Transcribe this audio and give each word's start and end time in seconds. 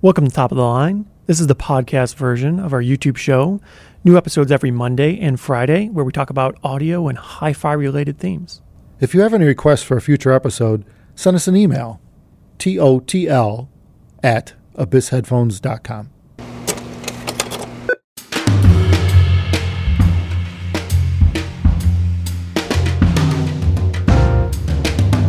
Welcome 0.00 0.28
to 0.28 0.30
Top 0.30 0.52
of 0.52 0.56
the 0.56 0.62
Line. 0.62 1.10
This 1.26 1.40
is 1.40 1.48
the 1.48 1.56
podcast 1.56 2.14
version 2.14 2.60
of 2.60 2.72
our 2.72 2.80
YouTube 2.80 3.16
show. 3.16 3.60
New 4.04 4.16
episodes 4.16 4.52
every 4.52 4.70
Monday 4.70 5.18
and 5.18 5.40
Friday 5.40 5.88
where 5.88 6.04
we 6.04 6.12
talk 6.12 6.30
about 6.30 6.56
audio 6.62 7.08
and 7.08 7.18
hi 7.18 7.52
fi 7.52 7.72
related 7.72 8.16
themes. 8.16 8.62
If 9.00 9.12
you 9.12 9.22
have 9.22 9.34
any 9.34 9.44
requests 9.44 9.82
for 9.82 9.96
a 9.96 10.00
future 10.00 10.30
episode, 10.30 10.84
send 11.16 11.34
us 11.34 11.48
an 11.48 11.56
email 11.56 12.00
totl 12.60 13.66
at 14.22 14.52
abyssheadphones.com. 14.76 16.10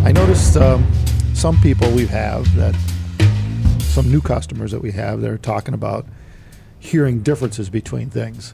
I 0.06 0.12
noticed 0.12 0.58
um, 0.58 0.86
some 1.34 1.60
people 1.60 1.90
we 1.90 2.06
have 2.06 2.56
that 2.56 2.76
some 3.90 4.12
new 4.12 4.22
customers 4.22 4.72
that 4.72 4.82
we 4.82 4.92
have 4.92 5.22
that 5.22 5.30
are 5.30 5.38
talking 5.38 5.74
about 5.74 6.06
hearing 6.80 7.22
differences 7.22 7.70
between 7.70 8.10
things. 8.10 8.54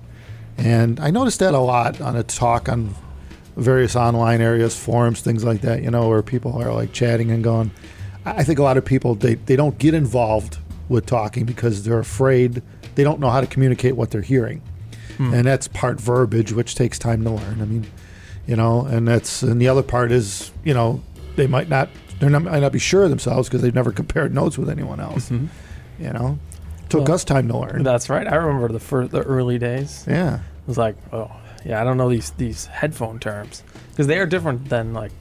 And 0.58 1.00
I 1.00 1.12
noticed 1.12 1.40
that 1.40 1.54
a 1.54 1.59
lot 1.59 2.00
on 2.02 2.16
a 2.16 2.23
talk 2.23 2.70
on 2.70 2.96
various 3.56 3.95
online 3.95 4.42
areas, 4.42 4.78
forums, 4.78 5.22
things 5.22 5.44
like 5.44 5.62
that, 5.62 5.84
you 5.84 5.92
know, 5.92 6.08
where 6.08 6.22
people 6.22 6.62
are 6.62 6.73
like 6.73 6.94
chatting 6.94 7.32
and 7.32 7.44
going. 7.44 7.72
I 8.26 8.44
think 8.44 8.59
a 8.59 8.64
lot 8.64 8.78
of 8.78 8.86
people 8.86 9.16
they, 9.16 9.36
they 9.36 9.56
don't 9.56 9.78
get 9.78 9.94
involved 9.94 10.58
with 10.90 11.06
talking 11.06 11.45
because 11.45 11.84
they're 11.84 12.00
afraid 12.00 12.62
they 12.95 13.04
don't 13.04 13.20
know 13.20 13.30
how 13.30 13.42
to 13.42 13.48
communicate 13.48 13.95
what 13.95 14.12
they're 14.12 14.22
hearing. 14.22 14.62
Hmm. 15.17 15.34
And 15.34 15.45
that's 15.45 15.67
part 15.67 16.00
verbiage, 16.00 16.52
which 16.54 16.76
takes 16.76 16.98
time 16.98 17.23
to 17.23 17.31
learn. 17.31 17.62
I 17.62 17.66
mean, 17.66 17.86
you 18.48 18.56
know, 18.56 18.86
and 18.86 19.08
that's 19.08 19.44
and 19.44 19.62
the 19.62 19.67
other 19.67 19.84
part 19.84 20.12
is, 20.12 20.52
you 20.64 20.73
know, 20.73 21.04
they 21.36 21.48
might 21.48 21.70
not 21.70 21.90
they 22.20 22.30
might 22.30 22.60
not 22.60 22.72
be 22.72 22.80
sure 22.80 23.04
of 23.04 23.10
themselves 23.10 23.48
because 23.50 23.62
they've 23.62 23.76
never 23.76 23.92
compared 23.92 24.34
notes 24.34 24.58
with 24.58 24.70
anyone 24.70 25.00
else. 25.00 25.30
Mhm. 25.30 25.48
You 26.00 26.12
know, 26.14 26.40
took 26.90 27.06
Well, 27.08 27.16
us 27.16 27.23
time 27.23 27.48
to 27.50 27.58
learn. 27.58 27.84
That's 27.84 28.10
right. 28.10 28.28
I 28.28 28.36
remember 28.36 28.68
the 28.70 28.80
first, 28.80 29.12
the 29.12 29.22
early 29.22 29.58
days. 29.58 30.04
yeah, 30.08 30.36
It 30.36 30.42
was 30.67 30.78
like, 30.78 30.95
oh, 31.14 31.31
yeah, 31.66 31.81
I 31.81 31.84
don't 31.84 31.98
know 31.98 32.09
these 32.09 32.31
these 32.38 32.66
headphone 32.67 33.20
terms 33.20 33.64
because 33.92 34.08
they 34.08 34.20
are 34.20 34.26
different 34.26 34.70
than 34.70 34.94
like 34.94 35.12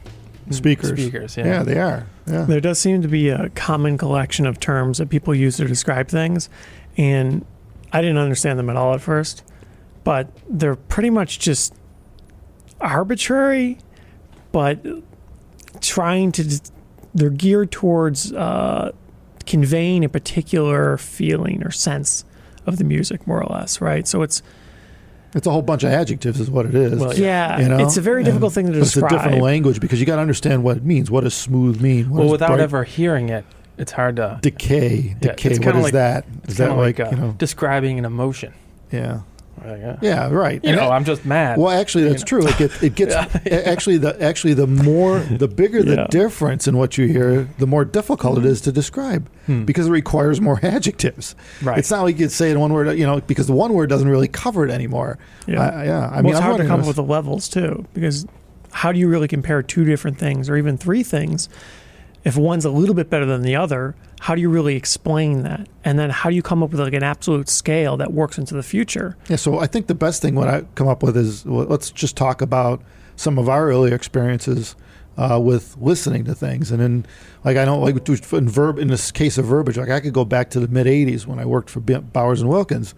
speakers. 0.50 0.90
Speakers, 0.90 1.36
yeah. 1.36 1.46
yeah, 1.46 1.62
they 1.62 1.78
are. 1.80 2.06
Yeah, 2.26 2.42
There 2.44 2.60
does 2.60 2.78
seem 2.78 3.02
to 3.02 3.08
be 3.08 3.28
a 3.30 3.48
common 3.50 3.96
collection 3.98 4.46
of 4.46 4.58
terms 4.60 4.98
that 4.98 5.08
people 5.10 5.34
use 5.34 5.56
to 5.58 5.64
describe 5.66 6.08
things, 6.08 6.48
and 6.96 7.44
I 7.92 8.00
didn't 8.02 8.18
understand 8.18 8.58
them 8.58 8.68
at 8.70 8.76
all 8.76 8.94
at 8.94 9.00
first, 9.00 9.42
but 10.04 10.28
they're 10.50 10.74
pretty 10.76 11.10
much 11.10 11.38
just 11.38 11.72
arbitrary, 12.80 13.78
but 14.52 14.84
trying 15.80 16.32
to. 16.32 16.60
They're 17.14 17.30
geared 17.30 17.70
towards 17.70 18.32
uh, 18.32 18.92
conveying 19.46 20.04
a 20.04 20.08
particular 20.08 20.96
feeling 20.96 21.62
or 21.62 21.70
sense 21.70 22.24
of 22.66 22.78
the 22.78 22.84
music, 22.84 23.26
more 23.26 23.42
or 23.42 23.46
less, 23.54 23.80
right? 23.80 24.06
So 24.08 24.22
it's 24.22 24.42
it's 25.34 25.46
a 25.46 25.50
whole 25.50 25.62
bunch 25.62 25.82
of 25.82 25.90
adjectives, 25.90 26.38
is 26.40 26.48
what 26.50 26.64
it 26.64 26.74
is. 26.76 26.98
Well, 27.00 27.12
yeah, 27.14 27.58
You 27.58 27.68
know? 27.68 27.78
it's 27.78 27.96
a 27.96 28.00
very 28.00 28.20
And- 28.20 28.26
difficult 28.26 28.52
thing 28.52 28.66
to 28.66 28.72
But 28.72 28.78
it's 28.82 28.96
a 28.96 29.08
different 29.08 29.42
language 29.42 29.80
because 29.80 29.98
you 29.98 30.06
got 30.06 30.16
to 30.16 30.22
understand 30.22 30.62
what 30.62 30.76
it 30.76 30.84
means. 30.84 31.10
What 31.10 31.24
does 31.24 31.34
smooth 31.34 31.80
mean? 31.80 32.08
What 32.10 32.20
well 32.20 32.30
without 32.30 32.48
bright- 32.50 32.60
ever 32.60 32.84
hearing 32.84 33.30
it, 33.30 33.44
it's 33.76 33.90
hard 33.92 34.14
to 34.16 34.38
decay, 34.42 35.16
Yeah, 35.20 35.32
decay. 35.32 35.50
it's 35.50 35.58
what 35.58 35.74
like- 35.74 35.92
that? 35.92 36.24
that 36.44 36.56
kinda 36.56 36.74
like, 36.76 37.00
uh, 37.00 37.08
you 37.10 37.16
know? 37.16 37.34
describing 37.36 37.98
an 37.98 38.04
emotion. 38.04 38.52
Yeah, 38.92 39.20
Like, 39.64 39.78
yeah. 39.80 39.96
yeah, 40.02 40.28
right. 40.30 40.60
You 40.62 40.70
And 40.70 40.76
know, 40.76 40.84
that- 40.88 40.92
I'm 40.92 41.04
just 41.04 41.24
mad. 41.24 41.58
well, 41.58 41.70
actually, 41.70 42.04
that's 42.08 42.22
you 42.22 42.26
true. 42.26 42.46
It, 42.46 42.56
get, 42.58 42.82
it 42.82 42.94
gets 42.94 43.14
Yeah. 43.46 43.62
actually 43.64 43.98
the 43.98 44.20
actually 44.22 44.54
the 44.54 44.66
more 44.66 45.18
the 45.20 45.48
bigger 45.48 45.82
the 45.82 45.94
Yeah. 45.94 46.06
difference 46.10 46.66
in 46.68 46.76
what 46.76 46.96
you 46.98 47.06
hear, 47.06 47.48
the 47.58 47.66
more 47.66 47.84
difficult 47.84 48.38
it 48.38 48.44
is 48.46 48.60
to 48.62 48.72
describe 48.72 49.28
Hmm. 49.46 49.64
because 49.64 49.86
it 49.86 49.90
requires 49.90 50.40
more 50.40 50.58
adjectives. 50.64 51.34
right. 51.62 51.78
It's 51.78 51.90
not 51.90 52.02
like 52.02 52.18
you 52.18 52.24
could 52.26 52.32
say 52.32 52.48
it 52.50 52.52
in 52.52 52.60
one 52.60 52.72
word, 52.72 52.98
you 52.98 53.06
know, 53.06 53.20
because 53.20 53.46
the 53.46 53.52
one 53.54 53.72
word 53.74 53.88
doesn't 53.90 54.08
really 54.08 54.28
cover 54.28 54.64
it 54.64 54.70
anymore. 54.70 55.18
Yeah. 55.46 55.60
I, 55.62 55.84
yeah. 55.84 56.08
I 56.08 56.14
well, 56.14 56.22
mean, 56.22 56.30
it's 56.32 56.36
I'm 56.40 56.42
hard 56.44 56.60
to 56.60 56.66
come 56.66 56.80
up 56.80 56.86
with 56.86 56.96
the 56.96 57.02
levels 57.02 57.48
too, 57.48 57.84
because 57.94 58.26
how 58.72 58.90
do 58.92 58.98
you 58.98 59.08
really 59.08 59.28
compare 59.28 59.62
two 59.62 59.84
different 59.84 60.18
things 60.18 60.48
or 60.50 60.56
even 60.56 60.76
three 60.76 61.02
things? 61.02 61.48
If 62.24 62.36
one's 62.36 62.64
a 62.64 62.70
little 62.70 62.94
bit 62.94 63.10
better 63.10 63.26
than 63.26 63.42
the 63.42 63.54
other, 63.56 63.94
how 64.20 64.34
do 64.34 64.40
you 64.40 64.48
really 64.48 64.76
explain 64.76 65.42
that? 65.42 65.68
And 65.84 65.98
then 65.98 66.08
how 66.10 66.30
do 66.30 66.36
you 66.36 66.42
come 66.42 66.62
up 66.62 66.70
with 66.70 66.80
like 66.80 66.94
an 66.94 67.02
absolute 67.02 67.48
scale 67.48 67.96
that 67.98 68.12
works 68.12 68.38
into 68.38 68.54
the 68.54 68.62
future? 68.62 69.16
Yeah, 69.28 69.36
so 69.36 69.58
I 69.58 69.66
think 69.66 69.86
the 69.86 69.94
best 69.94 70.22
thing 70.22 70.34
what 70.34 70.48
I 70.48 70.62
come 70.74 70.88
up 70.88 71.02
with 71.02 71.16
is 71.16 71.44
well, 71.44 71.66
let's 71.66 71.90
just 71.90 72.16
talk 72.16 72.40
about 72.40 72.82
some 73.16 73.38
of 73.38 73.48
our 73.48 73.68
earlier 73.68 73.94
experiences 73.94 74.74
uh, 75.16 75.38
with 75.40 75.76
listening 75.78 76.24
to 76.24 76.34
things, 76.34 76.72
and 76.72 76.80
then 76.80 77.06
like 77.44 77.56
I 77.56 77.64
don't 77.64 77.80
like 77.80 78.08
in 78.32 78.48
verb 78.48 78.78
in 78.78 78.88
this 78.88 79.12
case 79.12 79.38
of 79.38 79.44
verbiage, 79.44 79.76
like 79.78 79.90
I 79.90 80.00
could 80.00 80.12
go 80.12 80.24
back 80.24 80.50
to 80.50 80.60
the 80.60 80.66
mid 80.66 80.86
'80s 80.86 81.26
when 81.26 81.38
I 81.38 81.44
worked 81.44 81.70
for 81.70 81.80
Bowers 81.80 82.40
and 82.40 82.50
Wilkins. 82.50 82.94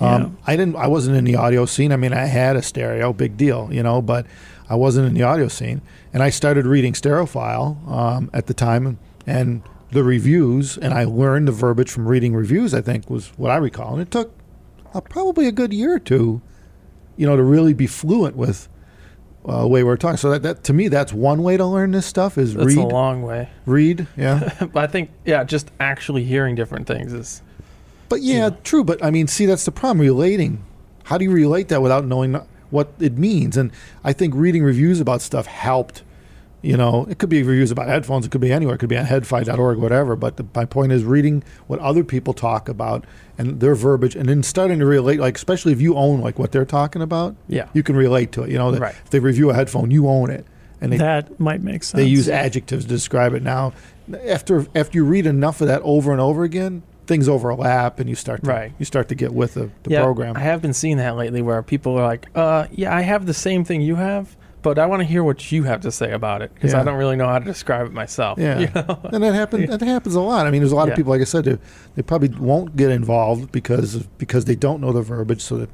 Um, 0.00 0.22
Yeah. 0.22 0.28
I 0.46 0.56
didn't, 0.56 0.76
I 0.76 0.86
wasn't 0.86 1.16
in 1.16 1.24
the 1.24 1.36
audio 1.36 1.66
scene. 1.66 1.92
I 1.92 1.96
mean, 1.96 2.12
I 2.12 2.24
had 2.24 2.56
a 2.56 2.62
stereo, 2.62 3.12
big 3.12 3.36
deal, 3.36 3.68
you 3.70 3.82
know, 3.82 4.00
but 4.00 4.26
I 4.70 4.76
wasn't 4.76 5.08
in 5.08 5.14
the 5.14 5.24
audio 5.24 5.48
scene, 5.48 5.82
and 6.14 6.22
I 6.22 6.30
started 6.30 6.64
reading 6.64 6.92
Stereophile 6.92 7.86
um, 7.90 8.30
at 8.32 8.46
the 8.46 8.54
time, 8.54 8.98
and 9.26 9.62
the 9.90 10.04
reviews, 10.04 10.78
and 10.78 10.94
I 10.94 11.02
learned 11.04 11.48
the 11.48 11.52
verbiage 11.52 11.90
from 11.90 12.06
reading 12.06 12.34
reviews. 12.34 12.72
I 12.72 12.80
think 12.80 13.10
was 13.10 13.32
what 13.36 13.50
I 13.50 13.56
recall, 13.56 13.94
and 13.94 14.00
it 14.02 14.12
took 14.12 14.32
uh, 14.94 15.00
probably 15.00 15.48
a 15.48 15.52
good 15.52 15.72
year 15.72 15.94
or 15.94 15.98
two, 15.98 16.40
you 17.16 17.26
know, 17.26 17.36
to 17.36 17.42
really 17.42 17.74
be 17.74 17.88
fluent 17.88 18.36
with 18.36 18.68
uh, 19.44 19.62
the 19.62 19.66
way 19.68 19.82
we're 19.82 19.96
talking. 19.96 20.18
So 20.18 20.30
that, 20.30 20.42
that 20.42 20.62
to 20.64 20.72
me, 20.72 20.86
that's 20.86 21.12
one 21.12 21.42
way 21.42 21.56
to 21.56 21.66
learn 21.66 21.90
this 21.90 22.06
stuff 22.06 22.38
is 22.38 22.54
read. 22.54 22.68
That's 22.68 22.76
a 22.76 22.82
long 22.82 23.22
way. 23.22 23.48
read, 23.66 24.06
yeah. 24.16 24.54
but 24.72 24.84
I 24.84 24.86
think, 24.86 25.10
yeah, 25.24 25.42
just 25.42 25.72
actually 25.80 26.22
hearing 26.22 26.54
different 26.54 26.86
things 26.86 27.12
is. 27.12 27.42
But 28.08 28.22
yeah, 28.22 28.34
Yeah. 28.34 28.50
true. 28.62 28.84
But 28.84 29.04
I 29.04 29.10
mean, 29.10 29.26
see, 29.26 29.46
that's 29.46 29.64
the 29.64 29.72
problem. 29.72 29.98
Relating. 30.00 30.62
How 31.04 31.18
do 31.18 31.24
you 31.24 31.32
relate 31.32 31.68
that 31.68 31.82
without 31.82 32.04
knowing 32.04 32.40
what 32.70 32.92
it 32.98 33.16
means? 33.18 33.56
And 33.56 33.70
I 34.04 34.12
think 34.12 34.34
reading 34.34 34.62
reviews 34.62 35.00
about 35.00 35.20
stuff 35.22 35.46
helped. 35.46 36.02
You 36.62 36.76
know, 36.76 37.06
it 37.08 37.16
could 37.16 37.30
be 37.30 37.42
reviews 37.42 37.70
about 37.70 37.88
headphones. 37.88 38.26
It 38.26 38.30
could 38.32 38.42
be 38.42 38.52
anywhere. 38.52 38.74
It 38.74 38.78
could 38.78 38.90
be 38.90 38.98
on 38.98 39.06
headfi.org, 39.06 39.78
whatever. 39.78 40.14
But 40.14 40.36
the, 40.36 40.44
my 40.54 40.66
point 40.66 40.92
is 40.92 41.04
reading 41.04 41.42
what 41.68 41.78
other 41.80 42.04
people 42.04 42.34
talk 42.34 42.68
about 42.68 43.06
and 43.38 43.60
their 43.60 43.74
verbiage, 43.74 44.14
and 44.14 44.28
then 44.28 44.42
starting 44.42 44.78
to 44.80 44.84
relate. 44.84 45.18
Like, 45.20 45.36
especially 45.36 45.72
if 45.72 45.80
you 45.80 45.96
own 45.96 46.20
like 46.20 46.38
what 46.38 46.52
they're 46.52 46.66
talking 46.66 47.00
about, 47.00 47.34
Yeah. 47.48 47.68
you 47.72 47.82
can 47.82 47.96
relate 47.96 48.32
to 48.32 48.42
it. 48.42 48.50
You 48.50 48.58
know, 48.58 48.76
Right. 48.76 48.94
if 49.04 49.08
they 49.08 49.20
review 49.20 49.48
a 49.48 49.54
headphone, 49.54 49.90
you 49.90 50.06
own 50.06 50.28
it, 50.30 50.44
and 50.82 50.92
they 50.92 50.98
that 50.98 51.40
might 51.40 51.62
make 51.62 51.82
sense. 51.82 51.98
they 51.98 52.04
use 52.06 52.28
adjectives 52.28 52.84
to 52.84 52.90
describe 52.90 53.32
it. 53.32 53.42
Now, 53.42 53.72
after 54.28 54.66
after 54.74 54.98
you 54.98 55.06
read 55.06 55.24
enough 55.24 55.62
of 55.62 55.68
that 55.68 55.80
over 55.82 56.12
and 56.12 56.20
over 56.20 56.44
again, 56.44 56.82
things 57.10 57.28
overlap, 57.28 58.00
and 58.00 58.08
you 58.08 58.14
start 58.14 58.42
to, 58.44 58.48
Right. 58.50 58.72
you 58.78 58.84
start 58.86 59.08
to 59.08 59.14
get 59.14 59.34
with 59.34 59.54
the, 59.54 59.68
the 59.82 59.90
yeah, 59.90 60.02
program. 60.02 60.36
I 60.36 60.40
have 60.40 60.62
been 60.62 60.72
seeing 60.72 60.96
that 60.96 61.16
lately 61.16 61.42
where 61.42 61.62
people 61.62 61.98
are 61.98 62.06
like, 62.06 62.28
uh, 62.34 62.66
yeah, 62.70 62.94
I 62.96 63.02
have 63.02 63.26
the 63.26 63.34
same 63.34 63.64
thing 63.64 63.80
you 63.82 63.96
have, 63.96 64.36
but 64.62 64.78
I 64.78 64.86
want 64.86 65.00
to 65.00 65.04
hear 65.06 65.24
what 65.24 65.50
you 65.52 65.64
have 65.64 65.80
to 65.80 65.90
say 65.90 66.12
about 66.12 66.40
it 66.40 66.54
because 66.54 66.72
Yeah. 66.72 66.80
I 66.80 66.84
don't 66.84 66.96
really 66.96 67.16
know 67.16 67.26
how 67.26 67.38
to 67.40 67.44
describe 67.44 67.86
it 67.86 67.92
myself. 67.92 68.38
Yeah. 68.38 68.58
You 68.60 68.68
know? 68.74 69.00
and 69.12 69.22
that 69.24 69.34
happens. 69.34 69.68
Yeah. 69.68 69.76
That 69.76 69.84
happens 69.86 70.14
a 70.14 70.20
lot. 70.20 70.46
I 70.46 70.50
mean, 70.50 70.60
there's 70.62 70.72
a 70.72 70.76
lot 70.76 70.86
Yeah. 70.86 70.92
of 70.92 70.96
people, 70.96 71.10
like 71.12 71.20
I 71.20 71.24
said, 71.24 71.44
they, 71.44 71.58
they 71.96 72.02
probably 72.02 72.28
won't 72.38 72.76
get 72.76 72.90
involved 72.90 73.50
because 73.52 73.96
because 74.18 74.44
they 74.44 74.56
don't 74.56 74.80
know 74.80 74.92
the 74.92 75.02
verbiage, 75.02 75.40
so 75.42 75.56
they 75.58 75.66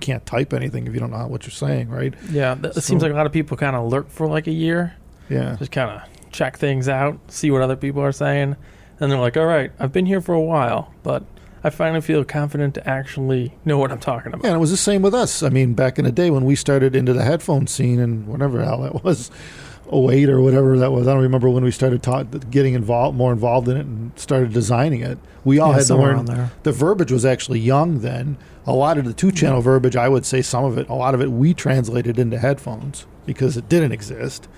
can't 0.00 0.24
type 0.26 0.52
anything 0.52 0.86
if 0.86 0.94
you 0.94 1.00
don't 1.00 1.10
know 1.10 1.26
what 1.26 1.44
you're 1.44 1.50
saying, 1.52 1.88
right? 1.88 2.14
yeah, 2.30 2.54
th- 2.54 2.76
it 2.76 2.82
seems 2.82 3.02
like 3.02 3.10
a 3.12 3.14
lot 3.16 3.26
of 3.26 3.32
people 3.32 3.56
kind 3.56 3.74
of 3.74 3.90
lurk 3.90 4.08
for 4.10 4.26
like 4.26 4.46
a 4.46 4.52
year, 4.52 4.94
Yeah. 5.30 5.56
just 5.58 5.72
kind 5.72 5.90
of 5.90 6.02
check 6.30 6.58
things 6.58 6.88
out, 6.88 7.18
see 7.28 7.50
what 7.50 7.62
other 7.62 7.76
people 7.76 8.02
are 8.02 8.12
saying. 8.12 8.56
And 9.00 9.10
they're 9.10 9.18
like, 9.18 9.36
all 9.36 9.46
right, 9.46 9.72
I've 9.78 9.92
been 9.92 10.06
here 10.06 10.20
for 10.20 10.34
a 10.34 10.40
while, 10.40 10.92
but 11.02 11.24
I 11.64 11.70
finally 11.70 12.00
feel 12.00 12.24
confident 12.24 12.74
to 12.74 12.88
actually 12.88 13.54
know 13.64 13.78
what 13.78 13.90
I'm 13.90 13.98
talking 13.98 14.28
about. 14.32 14.42
Yeah, 14.44 14.50
and 14.50 14.56
it 14.56 14.60
was 14.60 14.70
the 14.70 14.76
same 14.76 15.02
with 15.02 15.14
us. 15.14 15.42
I 15.42 15.48
mean, 15.48 15.74
back 15.74 15.98
in 15.98 16.04
the 16.04 16.12
day 16.12 16.30
when 16.30 16.44
we 16.44 16.54
started 16.54 16.94
into 16.94 17.12
the 17.12 17.24
headphone 17.24 17.66
scene 17.66 17.98
and 17.98 18.26
whatever 18.28 18.58
the 18.58 18.64
hell 18.66 18.82
that 18.82 19.02
was, 19.02 19.30
08 19.92 20.28
or 20.30 20.40
whatever 20.40 20.78
that 20.78 20.92
was. 20.92 21.06
I 21.08 21.12
don't 21.12 21.22
remember 21.22 21.50
when 21.50 21.64
we 21.64 21.70
started 21.70 22.02
ta- 22.02 22.22
getting 22.22 22.74
involved, 22.74 23.16
more 23.16 23.32
involved 23.32 23.68
in 23.68 23.76
it, 23.76 23.86
and 23.86 24.12
started 24.18 24.52
designing 24.52 25.00
it. 25.00 25.18
We 25.44 25.58
all 25.58 25.70
Yeah, 25.72 25.78
had 25.78 25.86
to 25.86 25.96
learn. 25.96 26.24
there. 26.26 26.50
The 26.62 26.72
verbiage 26.72 27.12
was 27.12 27.24
actually 27.24 27.60
young 27.60 28.00
then. 28.00 28.36
A 28.66 28.72
lot 28.72 28.96
of 28.96 29.04
the 29.04 29.12
two-channel 29.12 29.60
verbiage, 29.60 29.96
I 29.96 30.08
would 30.08 30.24
say, 30.24 30.40
some 30.40 30.64
of 30.64 30.78
it, 30.78 30.88
a 30.88 30.94
lot 30.94 31.14
of 31.14 31.20
it, 31.20 31.30
we 31.30 31.52
translated 31.52 32.18
into 32.18 32.38
headphones 32.38 33.06
because 33.26 33.56
it 33.58 33.68
didn't 33.68 33.92
exist. 33.92 34.48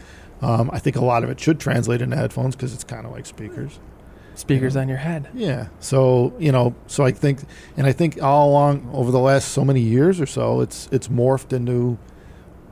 Um, 0.42 0.70
I 0.72 0.78
think 0.78 0.94
a 0.96 1.04
lot 1.04 1.24
of 1.24 1.30
it 1.30 1.40
should 1.40 1.58
translate 1.58 2.02
into 2.02 2.16
headphones 2.16 2.54
because 2.54 2.72
it's 2.74 2.84
kind 2.84 3.04
of 3.06 3.12
like 3.12 3.26
speakers. 3.26 3.80
Speakers 4.36 4.74
Yeah. 4.76 4.82
on 4.82 4.88
your 4.88 4.98
head. 4.98 5.28
Yeah. 5.34 5.68
So 5.80 6.32
you 6.38 6.52
know, 6.52 6.74
so 6.86 7.04
I 7.04 7.10
think, 7.10 7.40
and 7.76 7.86
I 7.86 7.92
think 7.92 8.22
all 8.22 8.50
along 8.50 8.88
over 8.92 9.10
the 9.10 9.18
last 9.18 9.48
so 9.48 9.64
many 9.64 9.80
years 9.80 10.20
or 10.20 10.26
so, 10.26 10.60
it's 10.60 10.88
it's 10.92 11.08
morphed 11.08 11.52
into 11.52 11.98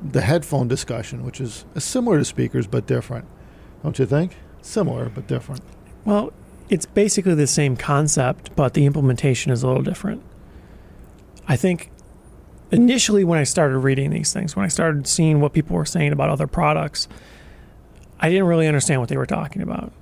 the 0.03 0.21
headphone 0.21 0.69
discussion, 0.69 1.25
which 1.25 1.41
is 1.41 1.65
similar 1.79 2.19
to 2.19 2.25
speakers 2.25 2.67
but 2.67 2.87
different. 2.87 3.25
Don't 3.83 3.99
you 3.99 4.07
think? 4.07 4.37
Similar 4.61 5.09
but 5.09 5.27
different. 5.27 5.63
Well, 6.05 6.33
it's 6.69 6.87
basically 6.87 7.35
the 7.35 7.47
same 7.47 7.77
concept, 7.77 8.55
but 8.57 8.75
the 8.75 8.85
implementation 8.87 9.51
is 9.51 9.63
a 9.63 9.67
little 9.67 9.83
different. 9.83 10.23
I 11.49 11.57
think 11.57 11.91
initially 12.71 13.25
when 13.25 13.39
I 13.39 13.45
started 13.45 13.79
reading 13.79 14.11
these 14.11 14.33
things, 14.33 14.55
when 14.57 14.65
I 14.65 14.69
started 14.69 15.07
seeing 15.07 15.41
what 15.41 15.53
people 15.53 15.77
were 15.77 15.85
saying 15.87 16.13
about 16.13 16.29
other 16.31 16.47
products, 16.47 17.09
I 18.21 18.29
didn't 18.31 18.47
really 18.47 18.67
understand 18.67 19.01
what 19.01 19.09
they 19.09 19.17
were 19.17 19.27
talking 19.27 19.63
about. 19.63 19.93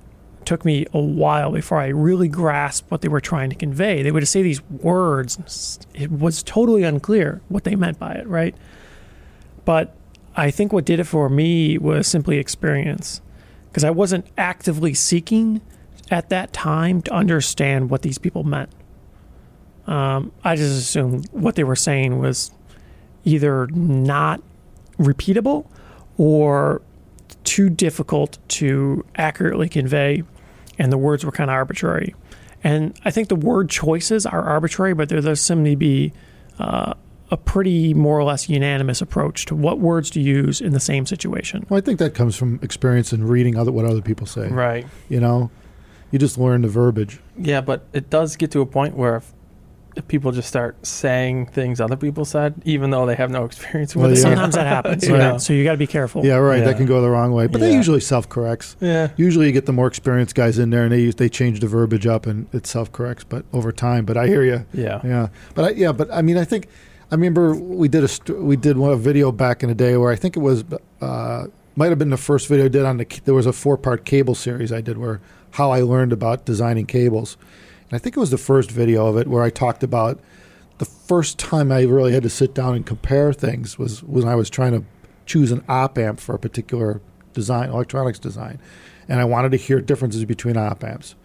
Took 0.45 0.65
me 0.65 0.85
a 0.93 0.99
while 0.99 1.51
before 1.51 1.79
I 1.79 1.87
really 1.87 2.27
grasped 2.27 2.89
what 2.91 3.01
they 3.01 3.07
were 3.07 3.21
trying 3.21 3.49
to 3.49 3.55
convey. 3.55 4.03
They 4.03 4.11
would 4.11 4.27
say 4.27 4.41
these 4.41 4.61
words, 4.63 5.79
it 5.93 6.11
was 6.11 6.43
totally 6.43 6.83
unclear 6.83 7.41
what 7.49 7.63
they 7.63 7.75
meant 7.75 7.99
by 7.99 8.13
it, 8.13 8.27
right? 8.27 8.55
But 9.65 9.95
I 10.35 10.51
think 10.51 10.73
what 10.73 10.85
did 10.85 10.99
it 10.99 11.05
for 11.05 11.29
me 11.29 11.77
was 11.77 12.07
simply 12.07 12.37
experience, 12.37 13.21
because 13.69 13.83
I 13.83 13.91
wasn't 13.91 14.25
actively 14.37 14.93
seeking 14.93 15.61
at 16.11 16.29
that 16.29 16.53
time 16.53 17.01
to 17.03 17.13
understand 17.13 17.89
what 17.89 18.01
these 18.01 18.17
people 18.17 18.43
meant. 18.43 18.69
Um, 19.87 20.31
I 20.43 20.55
just 20.55 20.77
assumed 20.77 21.27
what 21.31 21.55
they 21.55 21.63
were 21.63 21.75
saying 21.75 22.19
was 22.19 22.51
either 23.25 23.67
not 23.67 24.41
repeatable 24.97 25.65
or 26.17 26.81
too 27.43 27.69
difficult 27.69 28.37
to 28.47 29.05
accurately 29.15 29.67
convey, 29.67 30.23
and 30.83 30.91
the 30.91 30.97
words 30.97 31.23
were 31.23 31.31
kind 31.31 31.49
of 31.49 31.53
arbitrary. 31.53 32.13
And 32.61 32.93
I 33.05 33.11
think 33.11 33.29
the 33.29 33.37
word 33.37 33.69
choices 33.69 34.25
are 34.25 34.43
arbitrary, 34.43 34.93
but 34.93 35.07
there 35.07 35.21
does 35.21 35.39
seem 35.39 35.63
to 35.63 35.77
be 35.77 36.11
uh, 36.59 36.93
a 37.31 37.37
pretty 37.37 37.93
more 37.93 38.19
or 38.19 38.25
less 38.25 38.49
unanimous 38.49 39.01
approach 39.01 39.45
to 39.45 39.55
what 39.55 39.79
words 39.79 40.09
to 40.11 40.19
use 40.19 40.59
in 40.59 40.73
the 40.73 40.81
same 40.81 41.05
situation. 41.05 41.65
Well, 41.69 41.77
I 41.77 41.81
think 41.81 41.99
that 41.99 42.13
comes 42.15 42.35
from 42.35 42.59
experience 42.61 43.13
and 43.13 43.29
reading 43.29 43.55
other 43.55 43.71
what 43.71 43.85
other 43.85 44.01
people 44.01 44.27
say. 44.27 44.49
Right. 44.49 44.85
You 45.07 45.21
know, 45.21 45.51
you 46.11 46.19
just 46.19 46.37
learn 46.37 46.63
the 46.63 46.67
verbiage. 46.67 47.21
Yeah, 47.37 47.61
but 47.61 47.87
it 47.93 48.09
does 48.09 48.35
get 48.35 48.51
to 48.51 48.59
a 48.59 48.65
point 48.65 48.97
where 48.97 49.15
if, 49.15 49.31
if 49.41 49.42
people 50.07 50.31
just 50.31 50.47
start 50.47 50.85
saying 50.85 51.45
things 51.47 51.79
other 51.79 51.95
people 51.95 52.25
said, 52.25 52.55
even 52.65 52.89
though 52.89 53.05
they 53.05 53.15
have 53.15 53.29
no 53.29 53.45
experience 53.45 53.95
with 53.95 54.03
Well, 54.03 54.11
it. 54.11 54.15
yeah. 54.17 54.21
Sometimes 54.21 54.55
that 54.55 54.67
happens, 54.67 55.07
Yeah. 55.07 55.37
So 55.37 55.53
you 55.53 55.63
got 55.63 55.71
to 55.73 55.77
be 55.77 55.87
careful. 55.87 56.25
Yeah, 56.25 56.35
right. 56.35 56.59
Yeah. 56.59 56.65
That 56.65 56.77
can 56.77 56.85
go 56.85 57.01
the 57.01 57.09
wrong 57.09 57.31
way, 57.31 57.47
but 57.47 57.61
that 57.61 57.69
Yeah. 57.69 57.77
usually 57.77 57.99
self 57.99 58.27
corrects. 58.29 58.75
Yeah. 58.79 59.09
Usually, 59.17 59.45
you 59.45 59.51
get 59.51 59.65
the 59.65 59.73
more 59.73 59.87
experienced 59.87 60.35
guys 60.35 60.57
in 60.59 60.69
there, 60.71 60.83
and 60.83 60.91
they 60.91 61.01
use, 61.01 61.15
they 61.15 61.29
change 61.29 61.59
the 61.59 61.67
verbiage 61.67 62.07
up, 62.07 62.25
and 62.25 62.47
it 62.53 62.65
self 62.65 62.91
corrects. 62.91 63.23
But 63.23 63.45
over 63.53 63.71
time, 63.71 64.05
but 64.05 64.17
I 64.17 64.27
hear 64.27 64.43
you. 64.43 64.65
Yeah. 64.73 65.01
Yeah, 65.03 65.27
but 65.55 65.65
I, 65.65 65.69
yeah, 65.71 65.91
but 65.91 66.09
I 66.11 66.21
mean, 66.21 66.37
I 66.37 66.43
think 66.45 66.67
I 67.11 67.15
remember 67.15 67.53
we 67.55 67.87
did 67.87 68.03
a 68.03 68.07
st- 68.07 68.39
we 68.41 68.55
did 68.55 68.77
one 68.77 68.91
a 68.91 68.95
video 68.95 69.31
back 69.31 69.61
in 69.63 69.69
the 69.69 69.75
day 69.75 69.97
where 69.97 70.11
I 70.11 70.15
think 70.15 70.35
it 70.35 70.39
was 70.39 70.63
uh, 71.01 71.45
might 71.75 71.89
have 71.89 71.99
been 71.99 72.09
the 72.09 72.17
first 72.17 72.47
video 72.47 72.65
I 72.65 72.69
did 72.69 72.85
on 72.85 72.97
the 72.97 73.05
there 73.25 73.33
was 73.35 73.45
a 73.45 73.53
four 73.53 73.77
part 73.77 74.05
cable 74.05 74.33
series 74.35 74.71
I 74.71 74.81
did 74.81 74.97
where 74.97 75.21
how 75.51 75.69
I 75.71 75.81
learned 75.81 76.11
about 76.13 76.45
designing 76.45 76.85
cables, 76.87 77.37
and 77.37 77.72
I 77.95 77.99
think 77.99 78.15
it 78.15 78.19
was 78.19 78.31
the 78.31 78.37
first 78.37 78.71
video 78.71 79.07
of 79.07 79.17
it 79.17 79.27
where 79.27 79.43
I 79.43 79.49
talked 79.49 79.83
about 79.83 80.19
the 80.77 80.85
first 80.85 81.37
time 81.37 81.71
I 81.71 81.83
really 81.83 82.13
had 82.13 82.23
to 82.23 82.29
sit 82.29 82.53
down 82.53 82.75
and 82.75 82.85
compare 82.85 83.33
things 83.33 83.77
was 83.77 84.03
when 84.03 84.27
I 84.27 84.35
was 84.35 84.49
trying 84.49 84.71
to 84.73 84.83
choose 85.25 85.51
an 85.51 85.63
op 85.69 85.97
amp 85.97 86.19
for 86.19 86.35
a 86.35 86.39
particular 86.39 87.01
design 87.33 87.69
electronics 87.69 88.19
design, 88.19 88.59
and 89.07 89.19
I 89.19 89.25
wanted 89.25 89.51
to 89.51 89.57
hear 89.57 89.79
differences 89.81 90.25
between 90.25 90.57
op 90.57 90.83
amps, 90.83 91.15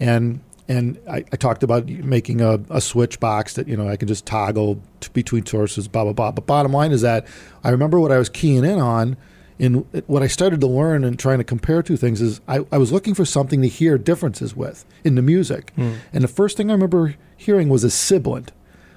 and 0.00 0.40
and 0.66 0.98
I, 1.08 1.24
I 1.30 1.36
talked 1.36 1.62
about 1.62 1.86
making 1.88 2.40
a, 2.40 2.58
a 2.70 2.80
switch 2.80 3.20
box 3.20 3.54
that 3.54 3.68
you 3.68 3.76
know 3.76 3.88
I 3.88 3.96
can 3.96 4.08
just 4.08 4.24
toggle 4.24 4.80
t- 5.00 5.10
between 5.12 5.44
sources, 5.44 5.88
blah 5.88 6.04
blah 6.04 6.12
blah. 6.12 6.32
But 6.32 6.46
bottom 6.46 6.72
line 6.72 6.92
is 6.92 7.02
that 7.02 7.26
I 7.62 7.70
remember 7.70 8.00
what 8.00 8.12
I 8.12 8.18
was 8.18 8.28
keying 8.28 8.64
in 8.64 8.78
on, 8.78 9.16
in 9.58 9.74
what 10.06 10.22
I 10.22 10.26
started 10.26 10.60
to 10.62 10.66
learn 10.66 11.04
and 11.04 11.18
trying 11.18 11.38
to 11.38 11.44
compare 11.44 11.82
two 11.82 11.96
things 11.96 12.20
is 12.20 12.40
I, 12.48 12.64
I 12.72 12.78
was 12.78 12.90
looking 12.92 13.14
for 13.14 13.24
something 13.24 13.62
to 13.62 13.68
hear 13.68 13.96
differences 13.98 14.56
with 14.56 14.84
in 15.04 15.14
the 15.14 15.22
music, 15.22 15.72
Hmm. 15.76 15.92
and 16.12 16.24
the 16.24 16.28
first 16.28 16.56
thing 16.56 16.70
I 16.70 16.74
remember 16.74 17.14
hearing 17.36 17.68
was 17.68 17.84
a 17.84 17.90
sibilant, 17.90 18.50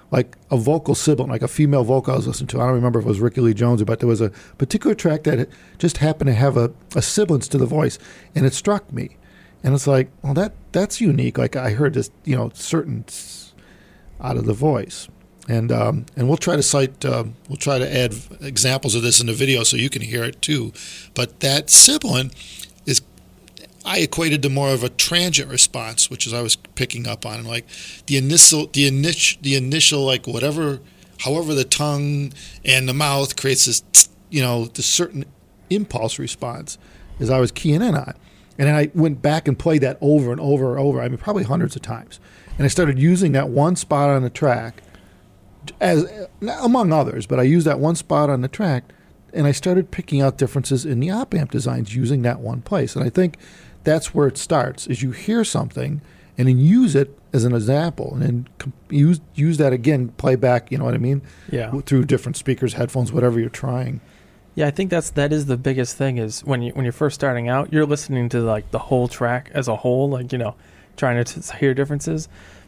like 0.09 0.35
a 0.49 0.57
vocal 0.57 0.95
sibilant, 0.95 1.31
like 1.31 1.41
a 1.43 1.47
female 1.47 1.83
vocal 1.83 2.13
I 2.13 2.17
was 2.17 2.27
listening 2.27 2.47
to. 2.47 2.57
I 2.61 2.65
don't 2.65 2.75
remember 2.75 2.99
if 2.99 3.05
it 3.05 3.09
was 3.09 3.19
Rickie 3.19 3.41
Lee 3.41 3.53
Jones, 3.53 3.83
but 3.83 3.99
there 3.99 4.07
was 4.09 4.21
a 4.21 4.31
particular 4.57 4.95
track 4.95 5.23
that 5.23 5.47
just 5.77 5.97
happened 5.97 6.27
to 6.29 6.33
have 6.33 6.57
a, 6.57 6.71
a 6.95 7.01
sibilance 7.01 7.47
to 7.49 7.57
the 7.57 7.65
voice, 7.67 7.99
and 8.33 8.45
it 8.45 8.53
struck 8.53 8.91
me. 8.91 9.17
And 9.63 9.73
it's 9.75 9.85
like, 9.87 10.09
well, 10.23 10.33
that 10.35 10.53
that's 10.71 11.01
unique. 11.01 11.37
Like 11.37 11.55
I 11.55 11.71
heard 11.71 11.93
this, 11.93 12.09
you 12.25 12.35
know, 12.35 12.51
certain 12.53 13.05
out 14.21 14.37
of 14.37 14.45
the 14.45 14.53
voice, 14.53 15.07
and 15.47 15.71
um, 15.71 16.05
and 16.15 16.27
we'll 16.27 16.37
try 16.37 16.55
to 16.55 16.63
cite, 16.63 17.05
uh, 17.05 17.23
we'll 17.47 17.57
try 17.57 17.79
to 17.79 17.95
add 17.95 18.13
examples 18.41 18.95
of 18.95 19.01
this 19.01 19.21
in 19.21 19.27
the 19.27 19.33
video 19.33 19.63
so 19.63 19.77
you 19.77 19.89
can 19.89 20.01
hear 20.01 20.23
it 20.23 20.41
too. 20.41 20.73
But 21.13 21.39
that 21.39 21.69
sibilant 21.69 22.33
is, 22.85 23.01
I 23.85 23.99
equated 23.99 24.41
to 24.43 24.49
more 24.49 24.69
of 24.69 24.83
a 24.83 24.89
transient 24.89 25.49
response, 25.49 26.09
which 26.09 26.27
is 26.27 26.33
I 26.33 26.41
was 26.41 26.55
picking 26.55 27.07
up 27.07 27.25
on, 27.25 27.45
like 27.45 27.65
the 28.07 28.17
initial, 28.17 28.67
the 28.67 28.87
initial, 28.87 29.39
the 29.41 29.55
initial, 29.55 30.05
like 30.05 30.27
whatever, 30.27 30.79
however 31.19 31.53
the 31.53 31.63
tongue 31.63 32.33
and 32.65 32.89
the 32.89 32.93
mouth 32.93 33.35
creates 33.35 33.65
this, 33.65 34.09
you 34.29 34.41
know, 34.41 34.65
this 34.65 34.85
certain 34.85 35.25
impulse 35.69 36.19
response, 36.19 36.77
as 37.19 37.29
I 37.29 37.39
was 37.39 37.51
keying 37.51 37.81
in 37.81 37.95
on. 37.95 38.13
And 38.59 38.67
then 38.67 38.75
I 38.75 38.89
went 38.95 39.21
back 39.21 39.47
and 39.47 39.57
played 39.57 39.81
that 39.81 39.97
over 40.01 40.31
and 40.31 40.41
over 40.41 40.71
and 40.71 40.79
over. 40.79 41.01
I 41.01 41.07
mean, 41.07 41.17
probably 41.19 41.43
hundreds 41.43 41.75
of 41.75 41.83
times. 41.83 42.19
And 42.57 42.65
I 42.65 42.69
started 42.69 42.97
using 42.97 43.33
that 43.33 43.49
one 43.49 43.75
spot 43.75 44.09
on 44.09 44.23
the 44.23 44.31
track, 44.31 44.81
as 45.79 46.27
among 46.61 46.91
others. 46.91 47.25
But 47.25 47.39
I 47.39 47.43
used 47.43 47.67
that 47.67 47.79
one 47.79 47.95
spot 47.95 48.29
on 48.29 48.41
the 48.41 48.47
track, 48.47 48.83
and 49.33 49.47
I 49.47 49.51
started 49.51 49.91
picking 49.91 50.21
out 50.21 50.37
differences 50.37 50.85
in 50.85 50.99
the 50.99 51.11
op 51.11 51.33
amp 51.33 51.51
designs 51.51 51.95
using 51.95 52.21
that 52.23 52.39
one 52.39 52.61
place. 52.61 52.95
And 52.95 53.05
I 53.05 53.09
think 53.09 53.37
that's 53.83 54.13
where 54.13 54.27
it 54.27 54.37
starts: 54.37 54.87
is 54.87 55.01
you 55.01 55.11
hear 55.11 55.43
something 55.43 56.01
and 56.37 56.47
then 56.47 56.59
use 56.59 56.95
it 56.95 57.17
as 57.33 57.43
an 57.43 57.53
example, 57.53 58.13
and 58.13 58.21
then 58.21 58.47
com- 58.57 58.73
use 58.89 59.19
use 59.35 59.57
that 59.57 59.73
again, 59.73 60.09
play 60.09 60.35
back. 60.35 60.71
You 60.71 60.77
know 60.77 60.85
what 60.85 60.93
I 60.93 60.99
mean? 60.99 61.21
Yeah. 61.51 61.71
Through 61.81 62.05
different 62.05 62.37
speakers, 62.37 62.73
headphones, 62.73 63.11
whatever 63.11 63.39
you're 63.39 63.49
trying. 63.49 64.01
Yeah, 64.55 64.67
I 64.67 64.71
think 64.71 64.89
that's 64.89 65.11
that 65.11 65.31
is 65.31 65.45
the 65.45 65.57
biggest 65.57 65.97
thing 65.97 66.17
is 66.17 66.43
when 66.43 66.61
you 66.61 66.71
when 66.73 66.85
you're 66.85 66.91
first 66.91 67.15
starting 67.15 67.47
out, 67.47 67.71
you're 67.71 67.85
listening 67.85 68.29
to 68.29 68.41
like 68.41 68.71
the 68.71 68.79
whole 68.79 69.07
track 69.07 69.51
as 69.53 69.67
a 69.67 69.75
whole, 69.75 70.09
like 70.09 70.31
you 70.31 70.37
know, 70.37 70.55
trying 70.95 71.23
to 71.23 71.41
t- 71.41 71.57
hear 71.57 71.73
differences. 71.73 72.27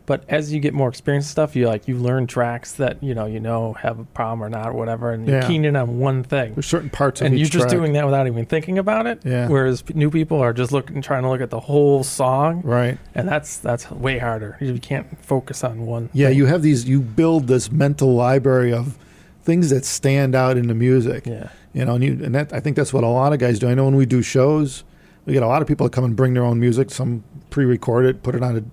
But 0.10 0.24
as 0.28 0.52
you 0.52 0.60
get 0.60 0.74
more 0.74 0.90
experience 0.90 1.26
and 1.28 1.30
stuff, 1.32 1.56
you 1.56 1.68
like 1.68 1.88
you 1.88 1.96
learn 1.96 2.26
tracks 2.26 2.74
that 2.74 2.98
you 3.04 3.14
know 3.14 3.28
you 3.28 3.40
know 3.40 3.74
have 3.74 4.00
a 4.00 4.06
problem 4.06 4.42
or 4.42 4.50
not 4.50 4.70
or 4.70 4.74
whatever, 4.74 5.12
and 5.12 5.28
you're 5.28 5.38
Yeah. 5.40 5.48
in 5.70 5.76
on 5.76 6.00
one 6.00 6.24
thing, 6.24 6.56
There's 6.56 6.66
certain 6.66 6.90
parts 6.90 7.22
of 7.22 7.28
and 7.28 7.36
each 7.36 7.42
you're 7.42 7.50
just 7.62 7.70
track. 7.70 7.80
doing 7.80 7.94
that 7.94 8.06
without 8.06 8.26
even 8.26 8.48
thinking 8.48 8.80
about 8.80 9.06
it. 9.06 9.22
Yeah. 9.24 9.48
Whereas 9.48 9.84
p- 9.84 9.94
new 9.94 10.10
people 10.10 10.40
are 10.40 10.52
just 10.52 10.72
looking, 10.72 11.04
trying 11.04 11.22
to 11.22 11.30
look 11.30 11.42
at 11.42 11.52
the 11.52 11.60
whole 11.60 12.04
song, 12.04 12.62
right. 12.66 12.98
and 13.14 13.28
that's 13.30 13.58
that's 13.58 13.92
way 13.92 14.18
harder. 14.18 14.58
You 14.60 14.80
can't 14.80 15.06
focus 15.24 15.64
on 15.64 15.86
one. 15.86 16.10
Yeah, 16.12 16.30
you 16.30 16.48
have 16.48 16.64
these. 16.64 16.90
You 16.90 17.02
build 17.02 17.46
this 17.46 17.72
mental 17.72 18.16
library 18.16 18.74
of 18.74 18.98
things 19.44 19.70
that 19.70 19.86
stand 19.86 20.34
out 20.34 20.58
in 20.58 20.66
the 20.70 20.74
music. 20.74 21.28
Yeah. 21.28 21.50
You 21.72 21.86
know, 21.86 21.94
and, 21.94 22.04
you, 22.04 22.20
and 22.24 22.34
that 22.34 22.52
I 22.52 22.60
think 22.62 22.76
that's 22.76 22.92
what 22.92 23.04
a 23.04 23.08
lot 23.08 23.32
of 23.32 23.38
guys 23.38 23.60
do. 23.60 23.70
I 23.70 23.76
know 23.76 23.86
when 23.86 23.96
we 23.96 24.08
do 24.08 24.24
shows, 24.24 24.84
we 25.28 25.34
get 25.34 25.44
a 25.44 25.48
lot 25.48 25.62
of 25.62 25.68
people 25.68 25.86
that 25.86 25.94
come 25.94 26.04
and 26.04 26.16
bring 26.16 26.34
their 26.34 26.44
own 26.44 26.60
music. 26.60 26.90
Some 26.90 27.24
pre-record 27.52 28.06
it, 28.08 28.24
put 28.24 28.34
it 28.34 28.42
on 28.42 28.58
a 28.58 28.64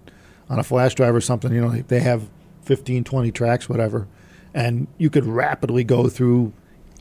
on 0.49 0.59
a 0.59 0.63
flash 0.63 0.95
drive 0.95 1.15
or 1.15 1.21
something. 1.21 1.53
You 1.53 1.61
know, 1.61 1.71
they- 1.71 1.83
they 1.83 2.01
have 2.01 2.23
15, 2.63 3.05
20 3.05 3.31
tracks, 3.31 3.69
whatever, 3.69 4.07
and 4.55 4.87
you 4.99 5.11
could 5.11 5.25
rapidly 5.27 5.85
go 5.85 6.09
through. 6.09 6.53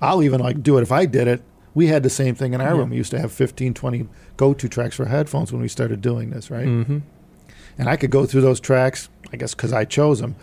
I'll 0.01 0.21
even 0.23 0.39
like 0.41 0.61
do 0.63 0.77
it 0.77 0.81
if 0.81 0.91
I 0.91 1.05
did 1.05 1.27
it. 1.27 1.41
We 1.73 1.87
had 1.87 2.03
the 2.03 2.09
same 2.09 2.35
thing 2.35 2.53
in 2.53 2.61
our 2.61 2.73
Yeah. 2.73 2.77
room. 2.79 2.89
We 2.91 2.97
used 2.97 3.11
to 3.11 3.19
have 3.19 3.31
15, 3.31 3.73
20 3.73 4.07
go-to 4.37 4.69
tracks 4.69 4.95
for 4.95 5.05
headphones 5.05 5.51
when 5.51 5.61
we 5.61 5.67
started 5.67 6.01
doing 6.01 6.29
this, 6.29 6.49
right? 6.51 6.67
Mm-hmm. 6.67 6.97
and 7.77 7.89
I 7.89 7.97
could 7.97 8.09
go 8.09 8.25
through 8.25 8.39
those 8.39 8.61
tracks. 8.61 9.09
I 9.33 9.37
guess 9.37 9.53
because 9.53 9.73
I 9.73 9.83
chose 9.83 10.21
them, 10.21 10.35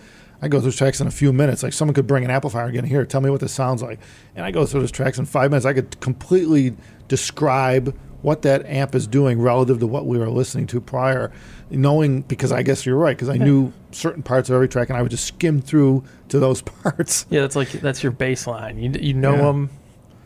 I 0.42 0.48
go 0.48 0.60
through 0.60 0.72
tracks 0.72 1.00
in 1.00 1.06
a 1.06 1.10
few 1.10 1.32
minutes. 1.32 1.62
Like 1.62 1.72
someone 1.72 1.94
could 1.94 2.06
bring 2.06 2.24
an 2.24 2.30
amplifier 2.30 2.64
and 2.64 2.72
get 2.74 2.84
in 2.84 2.90
here, 2.90 3.06
tell 3.06 3.22
me 3.22 3.30
what 3.30 3.40
this 3.40 3.52
sounds 3.52 3.82
like, 3.82 3.98
and 4.36 4.44
I 4.44 4.50
go 4.50 4.66
through 4.66 4.80
those 4.80 4.90
tracks 4.90 5.18
in 5.18 5.24
five 5.24 5.50
minutes. 5.50 5.64
I 5.64 5.72
could 5.72 5.98
completely 6.00 6.74
describe 7.08 7.94
what 8.22 8.42
that 8.42 8.64
amp 8.66 8.94
is 8.94 9.06
doing 9.06 9.40
relative 9.40 9.78
to 9.80 9.86
what 9.86 10.06
we 10.06 10.16
were 10.18 10.30
listening 10.30 10.66
to 10.68 10.80
prior, 10.80 11.30
knowing 11.70 12.22
because 12.22 12.52
I 12.52 12.62
guess 12.62 12.86
you're 12.86 12.96
right 12.96 13.16
because 13.16 13.28
I 13.28 13.36
knew 13.36 13.72
certain 13.90 14.22
parts 14.22 14.48
of 14.48 14.54
every 14.54 14.68
track 14.68 14.88
and 14.88 14.96
I 14.96 15.02
would 15.02 15.10
just 15.10 15.26
skim 15.26 15.60
through 15.60 16.04
to 16.28 16.38
those 16.38 16.62
parts. 16.82 17.26
Yeah, 17.30 17.40
that's 17.42 17.56
like 17.56 17.70
that's 17.72 18.02
your 18.02 18.12
baseline. 18.12 18.80
You 18.82 18.98
you 19.00 19.14
know 19.14 19.34
Yeah. 19.34 19.42
them. 19.42 19.70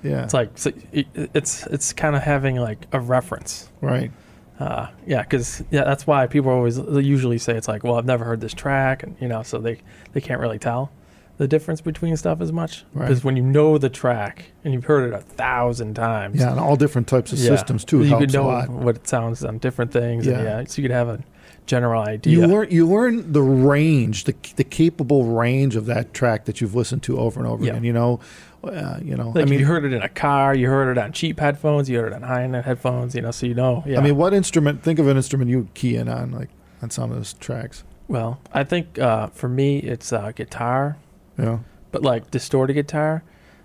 Yeah, 0.02 0.22
It's 0.24 0.34
like 0.34 0.50
so 0.56 0.70
it, 0.92 1.06
it's 1.14 1.66
it's 1.66 1.92
kind 1.92 2.14
of 2.14 2.22
having 2.22 2.56
like 2.56 2.86
a 2.92 3.00
reference. 3.00 3.70
right. 3.80 4.10
Uh, 4.58 4.86
yeah, 5.06 5.20
because 5.22 5.62
yeah, 5.70 5.84
that's 5.84 6.06
why 6.06 6.26
people 6.26 6.50
always 6.50 6.78
usually 6.78 7.36
say 7.36 7.54
it's 7.56 7.68
like, 7.68 7.84
well, 7.84 7.96
I've 7.96 8.06
never 8.06 8.24
heard 8.24 8.40
this 8.40 8.54
track, 8.54 9.02
and 9.02 9.14
you 9.20 9.28
know, 9.28 9.42
so 9.42 9.58
they 9.58 9.80
they 10.12 10.20
can't 10.22 10.40
really 10.40 10.58
tell 10.58 10.90
the 11.38 11.46
difference 11.48 11.80
between 11.80 12.16
stuff 12.16 12.40
as 12.40 12.50
much. 12.52 12.84
Right. 12.94 13.08
Because 13.08 13.22
when 13.24 13.36
you 13.36 13.42
know 13.42 13.78
the 13.78 13.90
track 13.90 14.46
and 14.64 14.72
you've 14.72 14.84
heard 14.84 15.12
it 15.12 15.14
a 15.14 15.20
thousand 15.20 15.94
times, 15.94 16.40
Yeah, 16.40 16.50
and 16.50 16.60
all 16.60 16.76
different 16.76 17.08
types 17.08 17.32
of 17.32 17.38
yeah, 17.38 17.50
systems 17.50 17.84
too 17.84 18.04
you 18.04 18.16
could 18.16 18.32
know 18.32 18.62
what 18.68 18.96
it 18.96 19.06
sounds 19.08 19.44
on 19.44 19.58
different 19.58 19.92
things. 19.92 20.26
Yeah, 20.26 20.38
Yeah. 20.42 20.42
yeah 20.60 20.64
so 20.66 20.80
you 20.80 20.88
could 20.88 20.94
have 20.94 21.08
a 21.08 21.20
general 21.66 22.02
idea. 22.02 22.32
You 22.38 22.46
learn 22.46 22.68
you 22.70 22.86
learn 22.88 23.32
the 23.32 23.42
range, 23.42 24.24
the 24.24 24.34
the 24.56 24.64
capable 24.64 25.24
range 25.24 25.76
of 25.76 25.86
that 25.86 26.14
track 26.14 26.44
that 26.46 26.60
you've 26.60 26.74
listened 26.74 27.02
to 27.04 27.18
over 27.18 27.38
and 27.40 27.48
over 27.48 27.64
Yeah. 27.64 27.72
again. 27.72 27.84
You 27.84 27.92
know, 27.92 28.20
uh, 28.64 28.98
you 29.02 29.16
know. 29.16 29.30
like 29.34 29.42
I 29.46 29.48
mean, 29.50 29.58
you 29.60 29.66
heard 29.66 29.84
it 29.84 29.92
in 29.92 30.00
a 30.02 30.08
car, 30.08 30.54
you 30.54 30.68
heard 30.68 30.90
it 30.96 30.98
on 30.98 31.12
cheap 31.12 31.38
headphones, 31.40 31.88
you 31.90 31.98
heard 31.98 32.12
it 32.12 32.16
on 32.16 32.22
high 32.22 32.44
end 32.44 32.54
headphones, 32.56 33.14
you 33.14 33.20
know, 33.22 33.30
so 33.30 33.46
you 33.46 33.54
know. 33.54 33.82
Yeah. 33.86 33.98
I 33.98 34.02
mean, 34.02 34.16
what 34.16 34.32
instrument? 34.32 34.82
Think 34.82 34.98
of 34.98 35.06
an 35.08 35.16
instrument 35.16 35.50
you 35.50 35.68
key 35.74 35.96
in 35.96 36.08
on, 36.08 36.32
like 36.32 36.48
on 36.82 36.90
some 36.90 37.10
of 37.10 37.16
those 37.16 37.32
tracks. 37.34 37.84
well, 38.08 38.38
I 38.52 38.62
think 38.64 38.98
uh, 38.98 39.26
for 39.28 39.48
me 39.48 39.78
it's 39.78 40.12
uh, 40.12 40.30
guitar. 40.34 40.96
Know, 41.38 41.64
but 41.92 42.02
like 42.02 42.30
distorted 42.30 42.74
guitar 42.74 43.22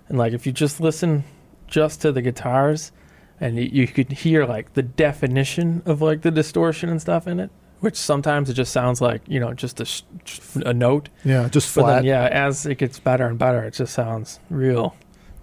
and 0.08 0.18
like 0.18 0.32
if 0.32 0.46
you 0.46 0.52
just 0.52 0.80
listen 0.80 1.24
just 1.66 2.02
to 2.02 2.12
the 2.12 2.20
guitars 2.22 2.92
and 3.40 3.56
you, 3.56 3.62
you 3.72 3.86
could 3.88 4.12
hear 4.12 4.44
like 4.46 4.74
the 4.74 4.82
definition 4.82 5.82
of 5.86 6.02
like 6.02 6.20
the 6.22 6.30
distortion 6.30 6.88
and 6.90 7.00
stuff 7.00 7.26
in 7.26 7.40
it, 7.40 7.50
which 7.80 7.96
sometimes 7.96 8.50
it 8.50 8.54
just 8.54 8.72
sounds 8.72 9.00
like 9.00 9.22
you 9.26 9.40
know 9.40 9.54
just 9.54 9.80
a, 9.80 9.84
sh- 9.86 10.02
a 10.66 10.72
note. 10.74 11.08
Yeah, 11.24 11.48
just 11.48 11.74
But 11.74 11.82
flat. 11.82 11.94
then 11.96 12.04
yeah, 12.04 12.28
as 12.30 12.66
it 12.66 12.76
gets 12.78 12.98
better 12.98 13.26
and 13.26 13.38
better, 13.38 13.62
it 13.64 13.74
just 13.74 13.94
sounds 13.94 14.38
real 14.50 14.94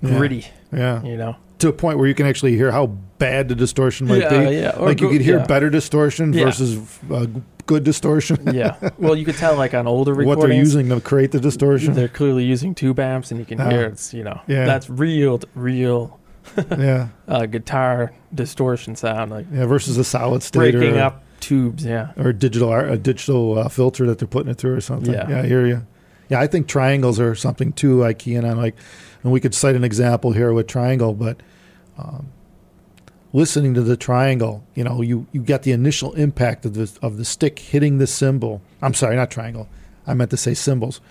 Yeah. 0.01 0.17
gritty. 0.17 0.45
Yeah. 0.71 1.03
You 1.03 1.17
know. 1.17 1.35
To 1.59 1.67
a 1.67 1.73
point 1.73 1.97
where 1.97 2.07
you 2.07 2.13
can 2.15 2.25
actually 2.25 2.55
hear 2.55 2.71
how 2.71 2.85
bad 3.17 3.49
the 3.49 3.55
distortion 3.55 4.07
might 4.07 4.21
yeah, 4.21 4.29
be. 4.49 4.55
yeah. 4.55 4.77
Or 4.77 4.85
Like 4.87 5.01
you 5.01 5.09
could 5.09 5.19
hear 5.21 5.39
yeah. 5.39 5.45
better 5.45 5.69
distortion 5.69 6.31
Yeah. 6.31 6.45
versus 6.45 6.77
uh, 7.11 7.25
good 7.69 7.83
distortion. 7.83 8.37
yeah. 8.53 8.75
Well, 8.97 9.15
you 9.15 9.23
could 9.25 9.37
tell 9.37 9.55
like 9.55 9.73
on 9.75 9.85
older 9.87 10.13
recordings 10.13 10.37
what 10.37 10.47
they're 10.47 10.57
using 10.57 10.89
to 10.89 10.99
create 10.99 11.31
the 11.31 11.39
distortion. 11.39 11.93
They're 11.93 12.07
clearly 12.07 12.43
using 12.43 12.73
tube 12.73 12.99
amps, 12.99 13.29
and 13.31 13.39
you 13.39 13.45
can 13.45 13.61
Oh. 13.61 13.69
hear 13.69 13.85
it's 13.85 14.13
you 14.13 14.23
know 14.23 14.41
Yeah. 14.47 14.65
that's 14.65 14.89
real, 14.89 15.39
real 15.53 16.19
yeah. 16.77 17.09
uh, 17.27 17.45
guitar 17.45 18.11
distortion 18.33 18.95
sound, 18.95 19.29
like 19.31 19.45
Yeah. 19.53 19.65
Versus 19.67 19.97
a 19.97 20.03
solid 20.03 20.41
state 20.43 20.73
breaking 20.73 20.97
or, 20.97 21.01
up 21.03 21.23
tubes. 21.39 21.85
Yeah, 21.85 22.11
or 22.17 22.33
digital 22.33 22.73
a 22.73 22.97
digital 22.97 23.59
uh, 23.59 23.69
filter 23.69 24.07
that 24.07 24.17
they're 24.17 24.27
putting 24.27 24.51
it 24.51 24.57
through 24.57 24.73
or 24.75 24.81
something. 24.81 25.13
Yeah. 25.13 25.29
yeah, 25.29 25.41
I 25.41 25.45
hear 25.47 25.65
you. 25.67 25.85
Yeah, 26.29 26.39
I 26.41 26.47
think 26.47 26.67
triangles 26.67 27.19
are 27.19 27.35
something 27.35 27.71
too. 27.73 28.03
I 28.03 28.15
in 28.25 28.45
on 28.45 28.57
like, 28.57 28.75
and 29.23 29.31
we 29.31 29.39
could 29.39 29.53
cite 29.53 29.75
an 29.75 29.83
example 29.83 30.31
here 30.31 30.53
with 30.53 30.67
triangle, 30.67 31.13
but 31.13 31.41
um, 31.97 32.27
listening 33.33 33.73
to 33.75 33.81
the 33.81 33.97
triangle, 33.97 34.63
you 34.75 34.83
know, 34.83 35.01
you 35.01 35.27
you 35.31 35.41
get 35.41 35.63
the 35.63 35.71
initial 35.71 36.13
impact 36.13 36.65
of 36.65 36.73
the 36.73 36.91
of 37.01 37.17
the 37.17 37.25
stick 37.25 37.59
hitting 37.59 37.97
the 37.97 38.07
cymbal. 38.07 38.61
I'm 38.81 38.93
sorry, 38.93 39.15
not 39.15 39.31
triangle. 39.31 39.67
I 40.07 40.13
meant 40.13 40.31
to 40.31 40.37
say 40.37 40.53
cymbals. 40.53 41.01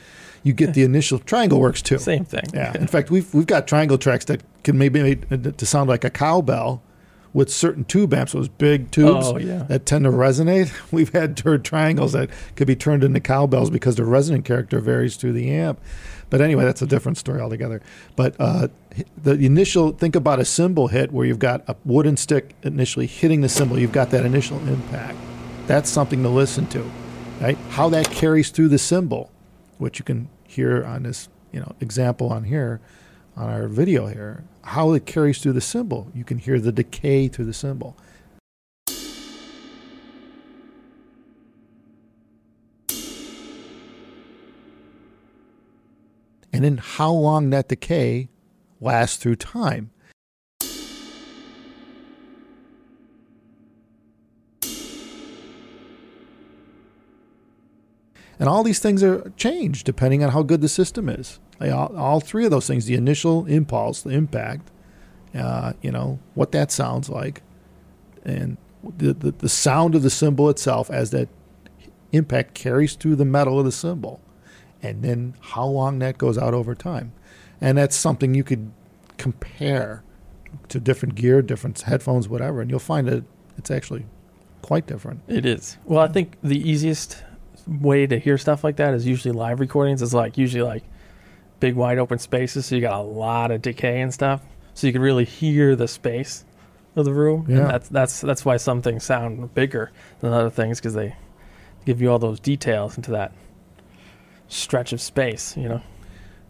You 0.43 0.53
get 0.53 0.75
the 0.75 0.83
initial 0.85 1.19
triangle 1.19 1.61
works 1.61 1.83
too. 1.83 1.99
same 1.99 2.25
thing. 2.25 2.45
Yeah. 2.55 2.73
In 2.77 2.87
fact, 2.87 3.11
we've 3.11 3.33
we've 3.35 3.47
got 3.47 3.67
triangle 3.69 3.99
tracks 3.99 4.25
that 4.27 4.43
can 4.65 4.79
maybe 4.79 5.03
made 5.03 5.59
to 5.59 5.67
sound 5.67 5.89
like 5.89 6.05
a 6.05 6.11
cowbell 6.11 6.83
with 7.35 7.51
certain 7.51 7.85
tube 7.85 8.15
amps, 8.15 8.33
those 8.33 8.49
big 8.49 8.91
tubes 8.91 9.27
Oh 9.27 9.37
yeah. 9.37 9.65
that 9.65 9.85
tend 9.85 10.05
to 10.05 10.11
resonate. 10.11 10.73
We've 10.93 11.13
had 11.13 11.39
heard 11.41 11.63
triangles 11.63 12.13
that 12.13 12.31
could 12.57 12.67
be 12.67 12.75
turned 12.75 13.05
into 13.05 13.21
cowbells 13.21 13.69
because 13.69 13.97
the 13.97 14.05
resonant 14.07 14.47
character 14.47 14.81
varies 14.81 15.17
through 15.17 15.35
the 15.35 15.51
amp. 15.51 15.79
But 16.31 16.41
anyway, 16.41 16.65
that's 16.65 16.81
a 16.81 16.87
different 16.87 17.19
story 17.19 17.41
altogether. 17.41 17.83
But 18.17 18.35
uh, 18.39 18.69
the 19.17 19.33
initial, 19.33 19.93
think 19.93 20.17
about 20.17 20.41
a 20.41 20.45
cymbal 20.45 20.89
hit 20.89 21.13
where 21.13 21.27
you've 21.27 21.39
got 21.39 21.69
a 21.69 21.77
wooden 21.85 22.17
stick 22.17 22.55
initially 22.63 23.07
hitting 23.07 23.41
the 23.41 23.49
cymbal. 23.49 23.79
You've 23.79 23.93
got 23.93 24.11
that 24.11 24.25
initial 24.25 24.59
impact. 24.69 25.19
That's 25.67 25.91
something 25.91 26.23
to 26.23 26.29
listen 26.29 26.67
to, 26.69 26.91
right? 27.41 27.59
How 27.71 27.89
that 27.91 28.11
carries 28.11 28.51
through 28.51 28.69
the 28.69 28.79
cymbal, 28.79 29.31
which 29.79 29.99
you 29.99 30.05
can 30.05 30.29
hear 30.45 30.85
on 30.85 31.03
this, 31.03 31.29
you 31.53 31.61
know, 31.61 31.75
example 31.81 32.31
on 32.31 32.45
here, 32.45 32.81
on 33.37 33.51
our 33.51 33.69
video 33.69 34.07
here. 34.07 34.45
How 34.63 34.93
it 34.93 35.07
carries 35.07 35.39
through 35.39 35.53
the 35.55 35.61
cymbal. 35.61 36.11
You 36.15 36.25
can 36.25 36.39
hear 36.39 36.59
the 36.59 36.73
decay 36.73 37.29
through 37.29 37.47
the 37.47 37.55
cymbal. 37.55 37.97
and 46.59 46.65
then 46.65 46.79
how 46.79 47.13
long 47.13 47.51
that 47.51 47.69
decay 47.69 48.29
lasts 48.81 49.17
through 49.17 49.37
time. 49.37 49.91
And 58.41 58.49
all 58.49 58.63
these 58.63 58.79
things 58.79 59.03
are 59.03 59.33
changed 59.37 59.85
depending 59.85 60.23
on 60.23 60.31
how 60.31 60.43
good 60.43 60.61
the 60.61 60.69
system 60.69 61.09
is. 61.09 61.41
All, 61.61 61.97
all 61.97 62.21
three 62.21 62.45
of 62.45 62.53
those 62.53 62.69
things 62.69 62.87
the 62.87 62.95
initial 62.95 63.47
impulse, 63.47 64.03
the 64.03 64.11
impact, 64.11 64.71
uh, 65.35 65.73
you 65.83 65.91
know, 65.91 66.21
what 66.35 66.53
that 66.53 66.71
sounds 66.71 67.09
like, 67.09 67.43
and 68.25 68.57
the, 68.97 69.13
the, 69.13 69.33
the 69.33 69.49
sound 69.49 69.97
of 69.97 70.03
the 70.03 70.11
cymbal 70.11 70.49
itself 70.51 70.89
as 70.89 71.11
that 71.11 71.29
impact 72.13 72.55
carries 72.55 72.95
through 72.95 73.17
the 73.17 73.25
metal 73.25 73.59
of 73.59 73.65
the 73.65 73.73
cymbal 73.73 74.21
and 74.83 75.03
then 75.03 75.35
how 75.41 75.67
long 75.67 75.99
that 75.99 76.17
goes 76.17 76.39
out 76.39 76.55
over 76.55 76.75
time. 76.75 77.13
And 77.61 77.77
that's 77.77 77.97
something 77.97 78.35
you 78.35 78.45
could 78.45 78.71
compare 79.17 80.03
to 80.69 80.81
different 80.81 81.15
gear, 81.15 81.43
different 81.43 81.81
headphones, 81.81 82.29
whatever, 82.29 82.61
and 82.61 82.71
you'll 82.71 82.79
find 82.79 83.07
that 83.09 83.25
it's 83.57 83.71
actually 83.71 84.07
quite 84.63 84.87
different. 84.87 85.21
It 85.29 85.45
is. 85.45 85.77
Well, 85.85 86.01
I 86.01 86.09
think 86.09 86.37
the 86.43 86.59
easiest 86.59 87.23
way 87.67 88.07
to 88.07 88.19
hear 88.19 88.39
stuff 88.39 88.65
like 88.65 88.77
that 88.77 88.95
is 88.95 89.07
usually 89.07 89.33
live 89.33 89.61
recordings. 89.61 90.03
It's 90.03 90.15
like 90.15 90.39
usually 90.39 90.63
like 90.63 90.85
big 91.61 91.75
wide 91.75 91.99
open 91.99 92.19
spaces, 92.19 92.67
so 92.67 92.75
you 92.75 92.81
got 92.81 92.99
a 92.99 93.03
lot 93.03 93.51
of 93.51 93.63
decay 93.63 94.01
and 94.01 94.13
stuff, 94.13 94.43
so 94.75 94.87
you 94.87 94.93
can 94.93 95.03
really 95.03 95.25
hear 95.25 95.77
the 95.77 95.89
space 95.89 96.45
of 96.97 97.05
the 97.05 97.13
room. 97.13 97.47
Yeah. 97.49 97.59
And 97.59 97.71
that's 97.71 97.89
that's 97.89 98.21
that's 98.21 98.45
why 98.45 98.57
some 98.57 98.83
things 98.83 99.05
sound 99.05 99.55
bigger 99.55 99.91
than 100.21 100.33
other 100.33 100.51
things 100.51 100.79
because 100.79 100.95
they 100.95 101.17
give 101.85 102.01
you 102.01 102.11
all 102.11 102.19
those 102.19 102.41
details 102.41 102.97
into 102.97 103.11
that 103.13 103.33
stretch 104.49 104.93
of 104.93 105.01
space. 105.01 105.57
You 105.57 105.69
know. 105.69 105.83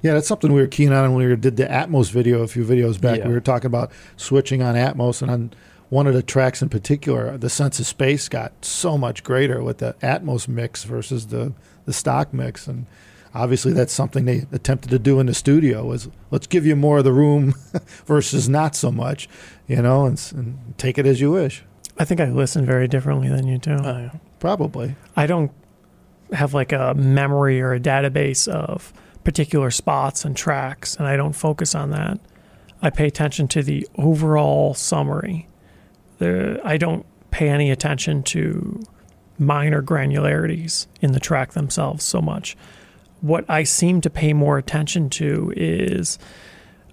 Yeah, 0.03 0.15
that's 0.15 0.29
something 0.29 0.53
we 0.53 0.61
were 0.61 0.67
keen 0.69 0.93
on 0.93 1.13
when 1.15 1.29
we 1.29 1.37
did 1.37 1.57
the 1.57 1.65
Atmos 1.65 2.11
video 2.11 2.43
a 2.43 2.47
few 2.49 2.65
videos 2.65 3.01
back. 3.01 3.19
Yeah. 3.19 3.27
We 3.29 3.35
were 3.35 3.41
talking 3.41 3.67
about 3.67 3.91
switching 4.17 4.63
on 4.63 4.75
Atmos, 4.77 5.23
and 5.23 5.31
on 5.31 5.53
one 5.89 6.07
of 6.07 6.15
the 6.15 6.23
tracks 6.23 6.63
in 6.63 6.69
particular, 6.69 7.37
the 7.37 7.51
sense 7.51 7.81
of 7.81 7.87
space 7.87 8.29
got 8.29 8.53
so 8.65 8.97
much 8.97 9.25
greater 9.25 9.63
with 9.63 9.79
the 9.79 9.97
Atmos 10.03 10.47
mix 10.47 10.85
versus 10.85 11.29
the, 11.29 11.53
the 11.85 11.93
stock 11.93 12.33
mix. 12.33 12.69
And 12.69 12.87
obviously, 13.35 13.73
that's 13.73 13.93
something 13.93 14.25
they 14.25 14.47
attempted 14.53 14.91
to 14.91 14.99
do 15.01 15.19
in 15.19 15.27
the 15.27 15.35
studio 15.35 15.85
was 15.87 16.09
let's 16.31 16.47
give 16.47 16.65
you 16.65 16.77
more 16.77 16.99
of 16.99 17.05
the 17.05 17.13
room 17.13 17.55
versus 18.07 18.49
not 18.49 18.77
so 18.77 18.93
much, 18.93 19.29
you 19.67 19.83
know, 19.83 20.05
and, 20.05 20.13
s- 20.17 20.31
and 20.31 20.75
take 20.79 20.99
it 20.99 21.07
as 21.07 21.21
you 21.21 21.33
wish. 21.33 21.65
I 21.99 22.05
think 22.05 22.21
I 22.21 22.27
listen 22.31 22.65
very 22.65 22.87
differently 22.87 23.29
than 23.29 23.49
you 23.49 23.59
do. 23.59 23.73
Oh, 23.83 23.99
yeah. 23.99 24.11
Probably. 24.39 24.95
I 25.17 25.27
don't 25.27 25.51
have 26.33 26.55
like 26.55 26.71
a 26.73 26.95
memory 26.95 27.61
or 27.61 27.73
a 27.73 27.81
database 27.81 28.47
of 28.47 28.93
particular 29.29 29.71
spots 29.71 30.25
and 30.25 30.35
tracks, 30.35 30.97
and 30.97 31.07
I 31.07 31.15
don't 31.15 31.35
focus 31.35 31.75
on 31.75 31.91
that. 31.91 32.19
I 32.81 32.89
pay 32.89 33.07
attention 33.07 33.47
to 33.49 33.63
the 33.63 33.87
overall 33.97 34.73
summary. 34.73 35.47
The, 36.17 36.59
I 36.65 36.79
don't 36.79 37.05
pay 37.31 37.51
any 37.51 37.71
attention 37.71 38.23
to 38.23 38.83
minor 39.39 39.83
granularities 39.83 40.87
in 41.03 41.13
the 41.13 41.21
track 41.21 41.53
themselves 41.53 42.05
so 42.05 42.23
much. 42.23 42.57
What 43.21 43.45
I 43.51 43.65
seem 43.65 44.01
to 44.01 44.09
pay 44.09 44.33
more 44.33 44.57
attention 44.57 45.11
to 45.11 45.53
is, 45.55 46.19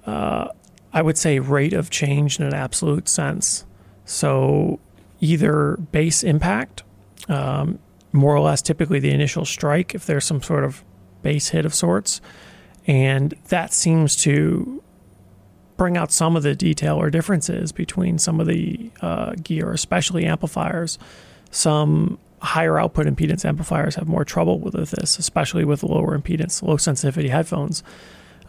uh, 0.06 0.50
I 0.92 1.02
would 1.02 1.18
say, 1.18 1.40
rate 1.40 1.72
of 1.72 1.90
change 1.90 2.38
in 2.38 2.46
an 2.46 2.54
absolute 2.54 3.08
sense. 3.08 3.66
So 4.04 4.82
either 5.22 5.78
bass 5.94 6.22
impact, 6.22 6.84
um, 7.30 7.80
more 8.12 8.36
or 8.36 8.42
less 8.42 8.62
typically 8.62 9.00
the 9.00 9.12
initial 9.12 9.46
strike, 9.46 9.96
if 9.96 10.06
there's 10.06 10.26
some 10.26 10.42
sort 10.42 10.66
of 10.66 10.84
bass 11.26 11.50
hit 11.50 11.66
of 11.66 11.74
sorts. 11.74 12.22
And 12.88 13.34
that 13.50 13.74
seems 13.74 14.16
to 14.18 14.82
bring 15.76 15.98
out 15.98 16.12
some 16.12 16.36
of 16.36 16.44
the 16.44 16.56
detail 16.56 17.02
or 17.02 17.10
differences 17.10 17.72
between 17.72 18.20
some 18.20 18.40
of 18.40 18.46
the 18.48 18.92
uh, 19.02 19.34
gear, 19.42 19.72
especially 19.72 20.24
amplifiers. 20.26 21.00
Some 21.50 22.20
higher 22.42 22.80
output 22.80 23.08
impedance 23.08 23.44
amplifiers 23.44 23.96
have 23.96 24.08
more 24.08 24.24
trouble 24.24 24.60
with 24.60 24.92
this, 24.92 25.18
especially 25.18 25.66
with 25.66 25.82
lower 25.82 26.18
impedance, 26.18 26.62
low 26.62 26.78
sensitivity 26.78 27.30
headphones. 27.30 27.84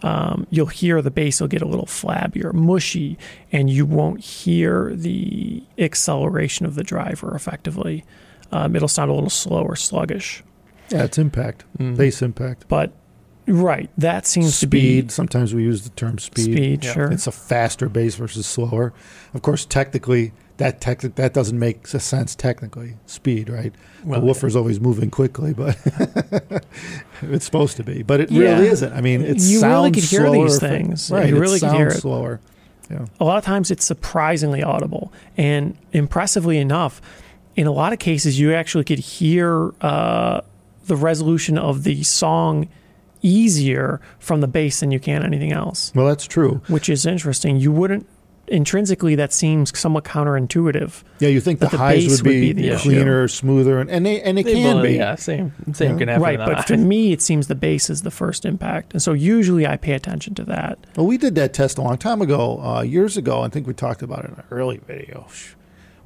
Um, 0.03 0.47
you'll 0.51 0.67
hear 0.67 1.01
the 1.01 1.11
bass 1.11 1.41
will 1.41 1.49
get 1.49 1.63
a 1.63 1.67
little 1.67 1.87
flabbier, 1.87 2.53
mushy, 2.53 3.17
and 3.51 3.71
you 3.71 3.87
won't 3.87 4.21
hear 4.21 4.93
the 4.95 5.63
acceleration 5.79 6.67
of 6.67 6.75
the 6.75 6.85
driver 6.85 7.35
effectively. 7.35 8.05
Um, 8.53 8.77
it'll 8.77 8.89
sound 8.89 9.11
a 9.11 9.15
little 9.15 9.31
slow 9.31 9.63
or 9.63 9.77
sluggish. 9.77 10.43
Yeah, 10.91 11.05
it's 11.05 11.19
impact, 11.19 11.65
Mm. 11.79 11.97
bass 11.97 12.23
impact. 12.23 12.67
But 12.69 12.93
right, 13.47 13.91
that 13.99 14.27
seems 14.27 14.55
speed. 14.55 15.09
to 15.09 15.15
Sometimes 15.15 15.55
we 15.55 15.63
use 15.63 15.83
the 15.83 15.91
term 15.91 16.19
speed. 16.19 16.43
speed. 16.45 16.85
Yeah. 16.85 16.93
Sure. 16.93 17.13
It's 17.13 17.27
a 17.27 17.33
faster 17.33 17.89
bass 17.89 18.15
versus 18.15 18.47
slower. 18.47 18.93
Of 19.35 19.43
course, 19.43 19.65
technically, 19.65 20.33
that 20.59 20.81
tech 20.81 21.01
that 21.01 21.35
doesn't 21.35 21.59
make 21.59 21.87
sense 21.87 22.35
technically. 22.35 22.97
Speed, 23.07 23.51
right? 23.51 23.75
Well, 24.05 24.21
the 24.21 24.27
woofer's 24.27 24.57
always 24.57 24.81
moving 24.81 25.11
quickly, 25.11 25.53
but 25.53 25.77
it's 27.23 27.45
supposed 27.45 27.77
to 27.77 27.85
be. 27.85 28.03
But 28.03 28.21
it 28.21 28.31
Yeah. 28.31 28.55
really 28.55 28.69
isn't. 28.69 28.93
I 28.93 29.01
mean, 29.01 29.21
it 29.23 29.39
You 29.41 29.61
really 29.61 29.61
sounds 29.61 29.95
could 29.95 30.05
hear 30.05 30.21
slower 30.27 30.45
these 30.49 30.59
for- 30.59 30.69
things. 30.69 31.11
right? 31.11 31.29
You 31.29 31.37
it 31.37 31.41
really 31.41 31.55
could 31.61 31.69
sounds 31.69 31.77
hear 31.79 31.89
it. 31.89 32.01
slower. 32.01 32.41
Yeah. 32.89 33.05
a 33.19 33.25
lot 33.25 33.37
of 33.37 33.43
times 33.45 33.73
it's 33.73 33.85
surprisingly 33.85 34.63
audible. 34.63 35.13
And 35.37 35.77
impressively 35.93 36.57
enough, 36.59 37.03
in 37.57 37.67
a 37.67 37.73
lot 37.73 37.93
of 37.93 37.99
cases, 37.99 38.39
you 38.39 38.55
actually 38.55 38.85
could 38.85 39.01
hear 39.01 39.73
uh, 39.81 40.43
the 40.87 40.97
resolution 40.97 41.59
of 41.59 41.85
the 41.85 42.03
song 42.03 42.69
easier 43.23 44.01
from 44.19 44.41
the 44.41 44.49
bass 44.49 44.81
than 44.81 44.91
you 44.91 45.01
can 45.01 45.25
anything 45.25 45.53
else, 45.53 45.93
Well, 45.95 46.07
that's 46.07 46.27
true. 46.27 46.61
which 46.69 46.89
is 46.89 47.07
interesting. 47.07 47.57
You 47.57 47.73
wouldn't 47.73 48.07
intrinsically 48.49 49.17
that 49.17 49.33
seems 49.33 49.77
somewhat 49.77 50.05
counterintuitive. 50.05 51.03
Yeah, 51.19 51.31
you 51.31 51.41
think 51.41 51.59
the 51.59 51.67
But 51.67 51.73
the 51.73 51.79
highs 51.79 52.07
bass 52.07 52.23
would 52.23 52.31
be, 52.31 52.47
would 52.49 52.57
be 52.57 52.63
the 52.63 52.69
issue. 52.75 52.91
cleaner, 52.91 53.27
smoother, 53.27 53.81
and, 53.81 53.91
and 53.91 54.07
they 54.07 54.21
and 54.23 54.39
they 54.39 54.45
They 54.45 54.53
can 54.55 54.77
will- 54.77 54.83
be. 54.85 54.93
Yeah, 54.93 55.17
same 55.17 55.53
same 55.73 55.93
Yeah. 55.93 55.99
can 55.99 56.09
happen. 56.09 56.23
right, 56.23 56.39
but 56.39 56.67
to 56.69 56.77
me 56.77 57.11
it 57.13 57.21
seems 57.21 57.49
the 57.49 57.57
bass 57.57 57.91
is 57.91 58.03
the 58.03 58.11
first 58.13 58.45
impact. 58.45 58.93
And 58.93 59.03
so 59.03 59.13
usually 59.15 59.67
I 59.67 59.77
pay 59.77 59.95
attention 59.95 60.35
to 60.37 60.45
that. 60.45 60.79
Well, 60.95 61.07
we 61.07 61.19
did 61.19 61.35
that 61.35 61.53
test 61.55 61.79
a 61.79 61.83
long 61.83 61.99
time 61.99 62.23
ago, 62.23 62.61
uh, 62.63 62.83
years 62.83 63.17
ago. 63.17 63.43
I 63.43 63.49
think 63.49 63.67
we 63.67 63.75
talked 63.75 64.03
about 64.03 64.21
it 64.25 64.27
in 64.31 64.35
an 64.37 64.43
early 64.53 64.81
video, 64.87 65.27
sh- 65.33 65.55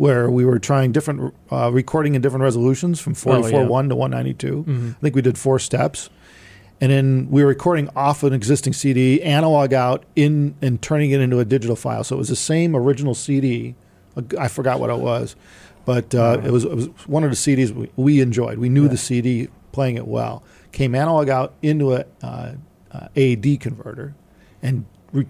where 0.01 0.31
we 0.31 0.47
were 0.47 0.59
trying 0.59 0.93
different 0.93 1.35
uh, 1.53 1.71
recording 1.71 2.15
in 2.15 2.23
different 2.23 2.43
resolutions 2.43 2.99
from 2.99 3.13
Oh, 3.27 3.37
yeah. 3.47 3.59
to 3.59 3.67
192. 3.67 4.65
Mhm. 4.67 4.91
I 4.93 5.01
think 5.03 5.15
we 5.15 5.21
did 5.21 5.37
four 5.37 5.59
steps, 5.59 6.09
and 6.81 6.91
then 6.91 7.29
we 7.31 7.43
were 7.43 7.49
recording 7.51 7.91
off 7.95 8.23
an 8.23 8.33
existing 8.33 8.73
CD, 8.73 9.21
analog 9.23 9.75
out 9.75 10.05
in 10.17 10.55
and 10.63 10.81
turning 10.81 11.11
it 11.11 11.21
into 11.21 11.39
a 11.39 11.45
digital 11.45 11.77
file. 11.77 12.03
So 12.03 12.17
it 12.17 12.19
was 12.19 12.29
the 12.31 12.37
same 12.37 12.75
original 12.75 13.15
CD. 13.15 13.75
I 14.39 14.49
forgot 14.49 14.81
what 14.81 14.89
it 14.89 14.99
was, 15.01 15.37
but 15.85 16.15
uh, 16.15 16.41
it, 16.43 16.51
was, 16.51 16.65
it 16.65 16.75
was 16.75 16.87
one 17.07 17.23
of 17.23 17.29
the 17.31 17.37
CDs 17.37 17.71
we, 17.71 17.91
we 17.97 18.21
enjoyed. 18.23 18.57
We 18.57 18.71
knew 18.71 18.85
Yeah. 18.85 18.89
the 18.89 18.97
CD 18.97 19.49
playing 19.71 19.97
it 19.97 20.09
well. 20.09 20.43
Came 20.73 20.95
analog 20.95 21.29
out 21.29 21.53
into 21.61 21.93
a 21.93 22.07
uh, 22.23 22.53
uh, 22.91 23.09
AD 23.15 23.61
converter, 23.61 24.15
and 24.63 24.87
re- 25.13 25.27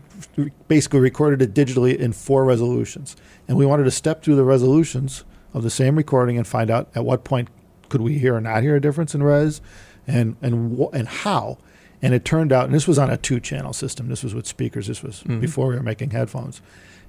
basically 0.69 1.01
recorded 1.01 1.43
it 1.43 1.55
digitally 1.55 1.97
in 1.97 2.13
four 2.13 2.45
resolutions. 2.45 3.17
And 3.49 3.57
we 3.57 3.67
wanted 3.67 3.85
to 3.85 3.91
step 3.91 4.23
through 4.23 4.37
the 4.37 4.45
resolutions 4.45 5.25
of 5.55 5.63
the 5.63 5.71
same 5.71 5.97
recording 5.97 6.37
and 6.37 6.47
find 6.47 6.71
out 6.71 6.89
at 6.95 7.05
what 7.05 7.25
point 7.25 7.49
could 7.89 8.01
we 8.01 8.19
hear 8.19 8.37
or 8.37 8.41
not 8.41 8.63
hear 8.63 8.77
a 8.77 8.81
difference 8.81 9.15
in 9.15 9.23
res, 9.23 9.61
and 10.07 10.37
and 10.43 10.79
wh- 10.79 10.95
and 10.95 11.09
how. 11.09 11.59
And 12.03 12.15
it 12.15 12.25
turned 12.25 12.53
out, 12.53 12.65
and 12.67 12.75
this 12.75 12.89
was 12.89 12.99
on 12.99 13.11
a 13.11 13.17
two-channel 13.17 13.73
system. 13.75 14.09
This 14.09 14.23
was 14.23 14.35
with 14.35 14.47
speakers. 14.47 14.87
This 14.87 15.03
was 15.03 15.23
Mhm. 15.25 15.41
before 15.41 15.67
we 15.69 15.75
were 15.75 15.83
making 15.83 16.11
headphones, 16.11 16.63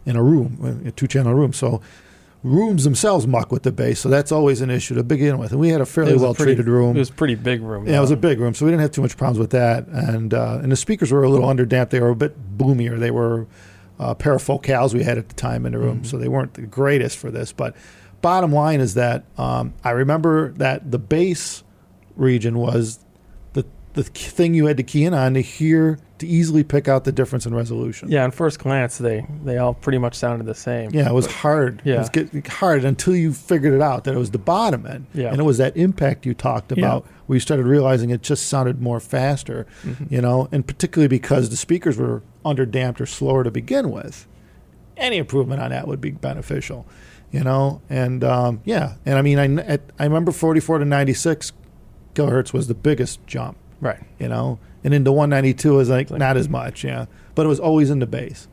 in 0.05 0.15
a 0.15 0.23
room, 0.23 0.81
a 0.85 0.91
two-channel 0.91 1.33
room. 1.33 1.53
So 1.53 1.79
rooms 2.43 2.83
themselves 2.83 3.27
muck 3.27 3.51
with 3.51 3.63
the 3.63 3.71
bass, 3.71 3.99
so 3.99 4.09
that's 4.09 4.31
always 4.31 4.61
an 4.61 4.69
issue 4.69 4.95
to 4.95 5.03
begin 5.03 5.37
with. 5.37 5.51
And 5.51 5.59
we 5.59 5.69
had 5.69 5.79
a 5.81 5.85
fairly 5.85 6.13
a 6.13 6.17
well-treated 6.17 6.67
room. 6.67 6.95
It 6.95 6.99
was 6.99 7.09
a 7.09 7.13
pretty 7.13 7.35
big 7.35 7.61
room. 7.61 7.87
Yeah, 7.87 7.97
it 7.97 8.01
was 8.01 8.11
a 8.11 8.17
big 8.17 8.39
room, 8.39 8.53
so 8.55 8.65
we 8.65 8.71
didn't 8.71 8.81
have 8.81 8.91
too 8.91 9.01
much 9.01 9.15
problems 9.15 9.37
with 9.39 9.51
that. 9.51 9.87
And 9.87 10.33
uh, 10.33 10.59
and 10.63 10.71
the 10.71 10.75
speakers 10.75 11.11
were 11.11 11.23
a 11.23 11.29
little 11.29 11.47
underdamped. 11.47 11.91
They 11.91 11.99
were 11.99 12.09
a 12.09 12.15
bit 12.15 12.57
boomier. 12.57 12.97
They 12.97 13.11
were 13.11 13.47
uh, 13.99 14.15
parafocals 14.15 14.93
we 14.93 15.03
had 15.03 15.17
at 15.19 15.29
the 15.29 15.35
time 15.35 15.65
in 15.65 15.73
the 15.73 15.77
room, 15.79 16.01
Mhm. 16.01 16.05
so 16.07 16.17
they 16.17 16.27
weren't 16.27 16.55
the 16.55 16.63
greatest 16.63 17.17
for 17.17 17.29
this. 17.29 17.51
But 17.51 17.75
bottom 18.21 18.51
line 18.51 18.79
is 18.79 18.95
that 18.95 19.23
um, 19.37 19.73
I 19.83 19.91
remember 19.91 20.51
that 20.53 20.89
the 20.91 20.97
bass 20.99 21.63
region 22.15 22.57
was 22.57 22.99
the 23.53 23.63
the 23.93 24.03
thing 24.03 24.55
you 24.55 24.65
had 24.65 24.77
to 24.77 24.83
key 24.83 25.05
in 25.05 25.13
on 25.13 25.35
to 25.35 25.41
hear 25.41 25.99
to 26.21 26.27
easily 26.27 26.63
pick 26.63 26.87
out 26.87 27.03
the 27.03 27.11
difference 27.11 27.45
in 27.45 27.53
resolution. 27.53 28.09
Yeah, 28.09 28.23
on 28.23 28.31
first 28.31 28.57
glance, 28.59 28.97
they 28.97 29.25
they 29.43 29.57
all 29.57 29.73
pretty 29.73 29.97
much 29.97 30.15
sounded 30.15 30.45
the 30.47 30.55
same. 30.55 30.89
Yeah, 30.93 31.09
it 31.09 31.13
was 31.13 31.25
hard. 31.25 31.81
Yeah. 31.83 32.05
It 32.13 32.33
was 32.33 32.47
hard 32.47 32.85
until 32.85 33.15
you 33.15 33.33
figured 33.33 33.73
it 33.73 33.81
out 33.81 34.05
that 34.05 34.15
it 34.15 34.17
was 34.17 34.31
the 34.31 34.37
bottom 34.39 34.85
end. 34.87 35.05
Yeah. 35.13 35.29
And 35.31 35.39
it 35.39 35.43
was 35.43 35.57
that 35.59 35.75
impact 35.77 36.25
you 36.25 36.33
talked 36.33 36.71
Yeah. 36.71 36.77
about 36.79 37.05
where 37.27 37.35
you 37.35 37.39
started 37.41 37.65
realizing 37.65 38.09
it 38.09 38.21
just 38.23 38.47
sounded 38.47 38.81
more 38.81 38.99
faster, 38.99 39.65
Mhm. 39.85 40.11
you 40.11 40.21
know, 40.21 40.47
and 40.51 40.65
particularly 40.65 41.07
because 41.07 41.49
the 41.49 41.57
speakers 41.57 41.97
were 41.97 42.21
underdamped 42.45 42.99
or 43.01 43.05
slower 43.05 43.43
to 43.43 43.51
begin 43.51 43.91
with. 43.91 44.27
Any 44.97 45.17
improvement 45.17 45.61
on 45.61 45.71
that 45.71 45.87
would 45.87 46.01
be 46.01 46.11
beneficial, 46.11 46.85
you 47.31 47.43
know? 47.43 47.81
And 47.89 48.23
um, 48.23 48.61
yeah, 48.65 48.93
and 49.05 49.17
I 49.17 49.21
mean, 49.21 49.39
I, 49.39 49.79
I 49.99 50.03
remember 50.03 50.31
44 50.31 50.79
to 50.79 50.85
96 50.85 51.51
kilohertz 52.13 52.53
was 52.53 52.67
the 52.67 52.73
biggest 52.73 53.25
jump, 53.25 53.57
Right. 53.79 53.99
you 54.19 54.27
know, 54.27 54.59
and 54.83 54.93
into 54.93 55.11
192 55.11 55.79
is 55.79 55.89
like 55.89 56.09
like- 56.09 56.19
not 56.19 56.37
as 56.37 56.49
much, 56.49 56.83
yeah, 56.83 57.05
but 57.35 57.45
it 57.45 57.49
was 57.49 57.59
always 57.59 57.89
in 57.89 57.99
the 57.99 58.07
bass. 58.07 58.47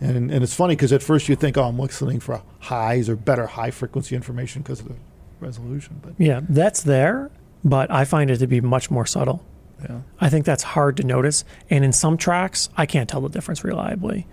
And, 0.00 0.30
and 0.30 0.42
it's 0.42 0.54
funny 0.54 0.74
because 0.74 0.92
at 0.92 1.02
first 1.02 1.28
you 1.28 1.36
think, 1.36 1.56
oh, 1.56 1.62
I'm 1.64 1.78
listening 1.78 2.20
for 2.20 2.42
highs 2.58 3.08
or 3.08 3.16
better 3.16 3.46
high 3.46 3.70
frequency 3.70 4.14
information 4.16 4.62
because 4.62 4.80
of 4.80 4.88
the 4.88 4.94
resolution. 5.40 6.00
But 6.02 6.14
Yeah, 6.18 6.40
that's 6.48 6.82
there, 6.82 7.30
but 7.64 7.90
I 7.90 8.04
find 8.04 8.30
it 8.30 8.38
to 8.38 8.46
be 8.46 8.60
much 8.60 8.90
more 8.90 9.06
subtle. 9.06 9.42
yeah, 9.82 10.00
I 10.20 10.28
think 10.28 10.44
that's 10.44 10.62
hard 10.62 10.96
to 10.98 11.04
notice. 11.04 11.44
And 11.70 11.84
in 11.84 11.92
some 11.92 12.16
tracks, 12.18 12.68
I 12.76 12.86
can't 12.86 13.08
tell 13.08 13.20
the 13.20 13.28
difference 13.30 13.64
reliably. 13.64 14.26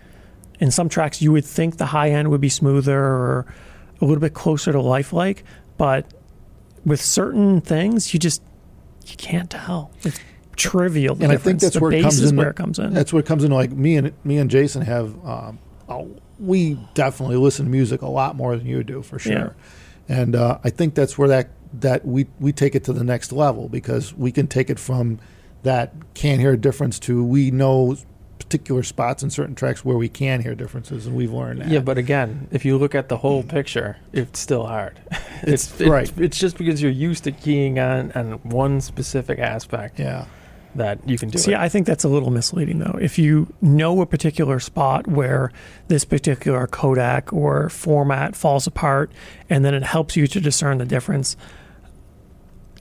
In 0.59 0.71
some 0.71 0.89
tracks, 0.89 1.21
you 1.21 1.31
would 1.31 1.45
think 1.45 1.77
the 1.77 1.85
high 1.87 2.09
end 2.09 2.29
would 2.31 2.41
be 2.41 2.49
smoother 2.49 2.99
or 2.99 3.45
a 4.01 4.05
little 4.05 4.19
bit 4.21 4.33
closer 4.33 4.71
to 4.71 4.81
lifelike, 4.81 5.43
but 5.77 6.05
with 6.85 7.01
certain 7.01 7.61
things, 7.61 8.13
you 8.13 8.19
just 8.19 8.41
you 9.05 9.15
can't 9.15 9.49
tell. 9.51 9.91
It's 10.03 10.19
trivial. 10.69 11.15
the 11.15 11.23
And 11.25 11.33
I 11.33 11.37
think 11.37 11.59
that's 11.59 11.75
the 11.75 11.79
where 11.79 11.91
it 11.91 12.01
comes 12.01 12.19
is 12.19 12.31
in- 12.31 12.37
where 12.37 12.49
it 12.49 12.55
comes 12.55 12.79
in. 12.79 12.93
that's 12.93 13.11
what 13.13 13.25
comes 13.25 13.43
into 13.43 13.55
like 13.55 13.71
me 13.71 13.97
and 13.97 14.11
me 14.23 14.37
and 14.37 14.49
Jason 14.49 14.81
have. 14.83 15.13
Um, 15.25 15.59
oh, 15.89 16.09
we 16.39 16.77
definitely 16.93 17.37
listen 17.37 17.65
to 17.65 17.71
music 17.71 18.01
a 18.01 18.09
lot 18.09 18.35
more 18.35 18.55
than 18.57 18.65
you 18.65 18.83
do 18.83 19.01
for 19.01 19.19
sure, 19.19 19.55
and 20.09 20.35
uh, 20.35 20.57
I 20.63 20.69
think 20.69 20.95
that's 20.95 21.17
where 21.17 21.27
that 21.29 21.49
that 21.79 22.05
we 22.05 22.27
we 22.39 22.51
take 22.51 22.75
it 22.75 22.83
to 22.85 22.93
the 22.93 23.03
next 23.03 23.31
level 23.31 23.69
because 23.69 24.13
we 24.13 24.31
can 24.31 24.47
take 24.47 24.69
it 24.69 24.79
from 24.79 25.19
that 25.63 25.93
can't 26.15 26.39
hear 26.41 26.53
a 26.53 26.57
difference 26.57 26.97
to 26.99 27.23
we 27.23 27.51
know 27.51 27.95
particular 28.39 28.81
spots 28.83 29.21
in 29.23 29.29
certain 29.29 29.53
tracks 29.55 29.85
where 29.85 29.95
we 29.95 30.09
can 30.09 30.41
hear 30.41 30.55
differences, 30.55 31.05
and 31.05 31.15
we've 31.15 31.31
learned 31.31 31.61
that. 31.61 31.69
Yeah, 31.69 31.79
but 31.79 31.97
again, 31.99 32.47
if 32.51 32.65
you 32.65 32.77
look 32.77 32.95
at 32.95 33.07
the 33.07 33.17
whole 33.17 33.43
picture, 33.43 33.97
it's 34.11 34.39
still 34.39 34.65
hard. 34.65 34.99
It's- 35.43 35.79
it's, 35.79 35.89
right. 35.89 36.11
It's 36.19 36.37
just 36.37 36.55
because 36.57 36.81
you're 36.83 36.91
used 36.91 37.23
to 37.23 37.31
keying 37.31 37.79
on 37.79 38.11
on 38.13 38.33
one 38.43 38.79
specific 38.81 39.39
aspect 39.39 39.99
yeah. 39.99 40.25
That 40.75 41.07
you 41.07 41.17
can 41.17 41.29
do 41.29 41.37
See, 41.37 41.51
it. 41.51 41.59
I 41.59 41.67
think 41.67 41.85
that's 41.85 42.03
a 42.05 42.07
little 42.09 42.29
misleading, 42.31 42.79
though. 42.79 42.97
If 43.01 43.19
you 43.19 43.53
know 43.61 44.01
a 44.01 44.05
particular 44.05 44.59
spot 44.59 45.05
where 45.05 45.51
this 45.89 46.05
particular 46.05 46.65
codec 46.65 47.33
or 47.33 47.69
format 47.69 48.35
falls 48.35 48.67
apart, 48.67 49.11
and 49.49 49.65
then 49.65 49.73
it 49.73 49.83
helps 49.83 50.15
you 50.15 50.27
to 50.27 50.39
discern 50.39 50.77
the 50.77 50.85
difference, 50.85 51.35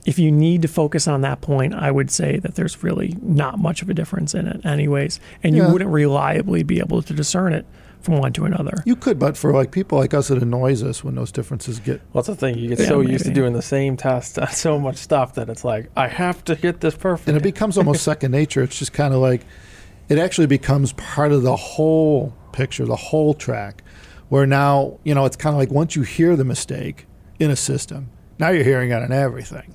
if 0.05 0.17
you 0.17 0.31
need 0.31 0.61
to 0.61 0.67
focus 0.67 1.07
on 1.07 1.21
that 1.21 1.41
point, 1.41 1.73
I 1.73 1.91
would 1.91 2.09
say 2.09 2.37
that 2.39 2.55
there's 2.55 2.81
really 2.81 3.15
not 3.21 3.59
much 3.59 3.81
of 3.81 3.89
a 3.89 3.93
difference 3.93 4.33
in 4.33 4.47
it, 4.47 4.65
anyways. 4.65 5.19
And 5.43 5.55
you 5.55 5.63
Yeah. 5.63 5.71
wouldn't 5.71 5.91
reliably 5.91 6.63
be 6.63 6.79
able 6.79 7.01
to 7.01 7.13
discern 7.13 7.53
it 7.53 7.65
from 8.01 8.17
one 8.17 8.33
to 8.33 8.45
another. 8.45 8.73
You 8.85 8.95
could, 8.95 9.17
but 9.19 9.37
for 9.37 9.51
like 9.53 9.71
people 9.71 9.97
like 9.97 10.13
us, 10.13 10.29
it 10.31 10.41
annoys 10.41 10.83
us 10.83 11.03
when 11.03 11.15
those 11.15 11.31
differences 11.31 11.79
get. 11.79 12.01
Well, 12.13 12.23
that's 12.23 12.27
the 12.27 12.35
thing. 12.35 12.57
You 12.57 12.69
get 12.69 12.79
Yeah, 12.79 12.85
so 12.87 13.01
used 13.01 13.25
to 13.25 13.31
doing 13.33 13.53
the 13.53 13.61
same 13.61 13.97
test 13.97 14.37
on 14.39 14.47
so 14.51 14.79
much 14.79 14.97
stuff 14.97 15.35
that 15.35 15.49
it's 15.49 15.63
like, 15.63 15.89
I 15.95 16.07
have 16.07 16.43
to 16.45 16.55
hit 16.55 16.81
this 16.81 16.95
perfect. 16.95 17.27
And 17.27 17.37
it 17.37 17.43
becomes 17.43 17.77
almost 17.77 18.03
second 18.11 18.31
nature. 18.31 18.61
It's 18.63 18.77
just 18.79 18.93
kind 18.93 19.13
of 19.13 19.19
like 19.19 19.41
it 20.09 20.17
actually 20.17 20.47
becomes 20.47 20.93
part 20.93 21.31
of 21.31 21.43
the 21.43 21.55
whole 21.55 22.33
picture, 22.51 22.85
the 22.85 22.95
whole 22.95 23.33
track. 23.33 23.83
Where 24.29 24.45
now, 24.45 24.97
you 25.03 25.13
know, 25.13 25.25
it's 25.25 25.35
kind 25.35 25.53
of 25.53 25.59
like 25.59 25.71
once 25.71 25.95
you 25.95 26.03
hear 26.03 26.35
the 26.37 26.45
mistake 26.45 27.05
in 27.39 27.51
a 27.51 27.55
system, 27.55 28.09
now 28.39 28.49
you're 28.49 28.63
hearing 28.63 28.91
it 28.91 29.01
on 29.03 29.11
everything, 29.11 29.73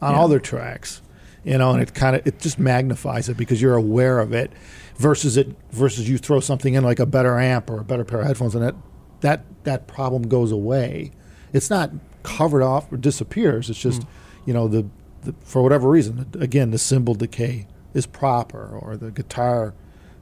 on 0.00 0.12
Yeah. 0.14 0.18
all 0.18 0.28
their 0.28 0.38
tracks, 0.40 1.02
you 1.44 1.58
know, 1.58 1.72
and 1.72 1.82
it 1.82 1.94
kind 1.94 2.16
of 2.16 2.26
it 2.26 2.38
just 2.38 2.58
magnifies 2.58 3.28
it 3.28 3.36
because 3.36 3.62
you're 3.62 3.76
aware 3.76 4.18
of 4.18 4.32
it, 4.32 4.52
versus 4.96 5.36
it 5.36 5.54
versus 5.70 6.08
you 6.08 6.18
throw 6.18 6.40
something 6.40 6.74
in 6.74 6.84
like 6.84 6.98
a 6.98 7.06
better 7.06 7.38
amp 7.38 7.70
or 7.70 7.80
a 7.80 7.84
better 7.84 8.04
pair 8.04 8.20
of 8.20 8.26
headphones, 8.26 8.54
and 8.54 8.64
that 8.64 8.74
that 9.20 9.44
that 9.64 9.86
problem 9.86 10.28
goes 10.28 10.52
away. 10.52 11.12
It's 11.52 11.70
not 11.70 11.90
covered 12.22 12.62
off 12.62 12.92
or 12.92 12.98
disappears. 12.98 13.70
It's 13.70 13.78
just, 13.78 14.02
you 14.44 14.52
know, 14.52 14.68
the, 14.68 14.86
the 15.22 15.34
for 15.40 15.62
whatever 15.62 15.88
reason, 15.88 16.26
again, 16.38 16.70
the 16.70 16.78
cymbal 16.78 17.14
decay 17.14 17.66
is 17.94 18.06
proper, 18.06 18.78
or 18.78 18.96
the 18.96 19.10
guitar 19.10 19.74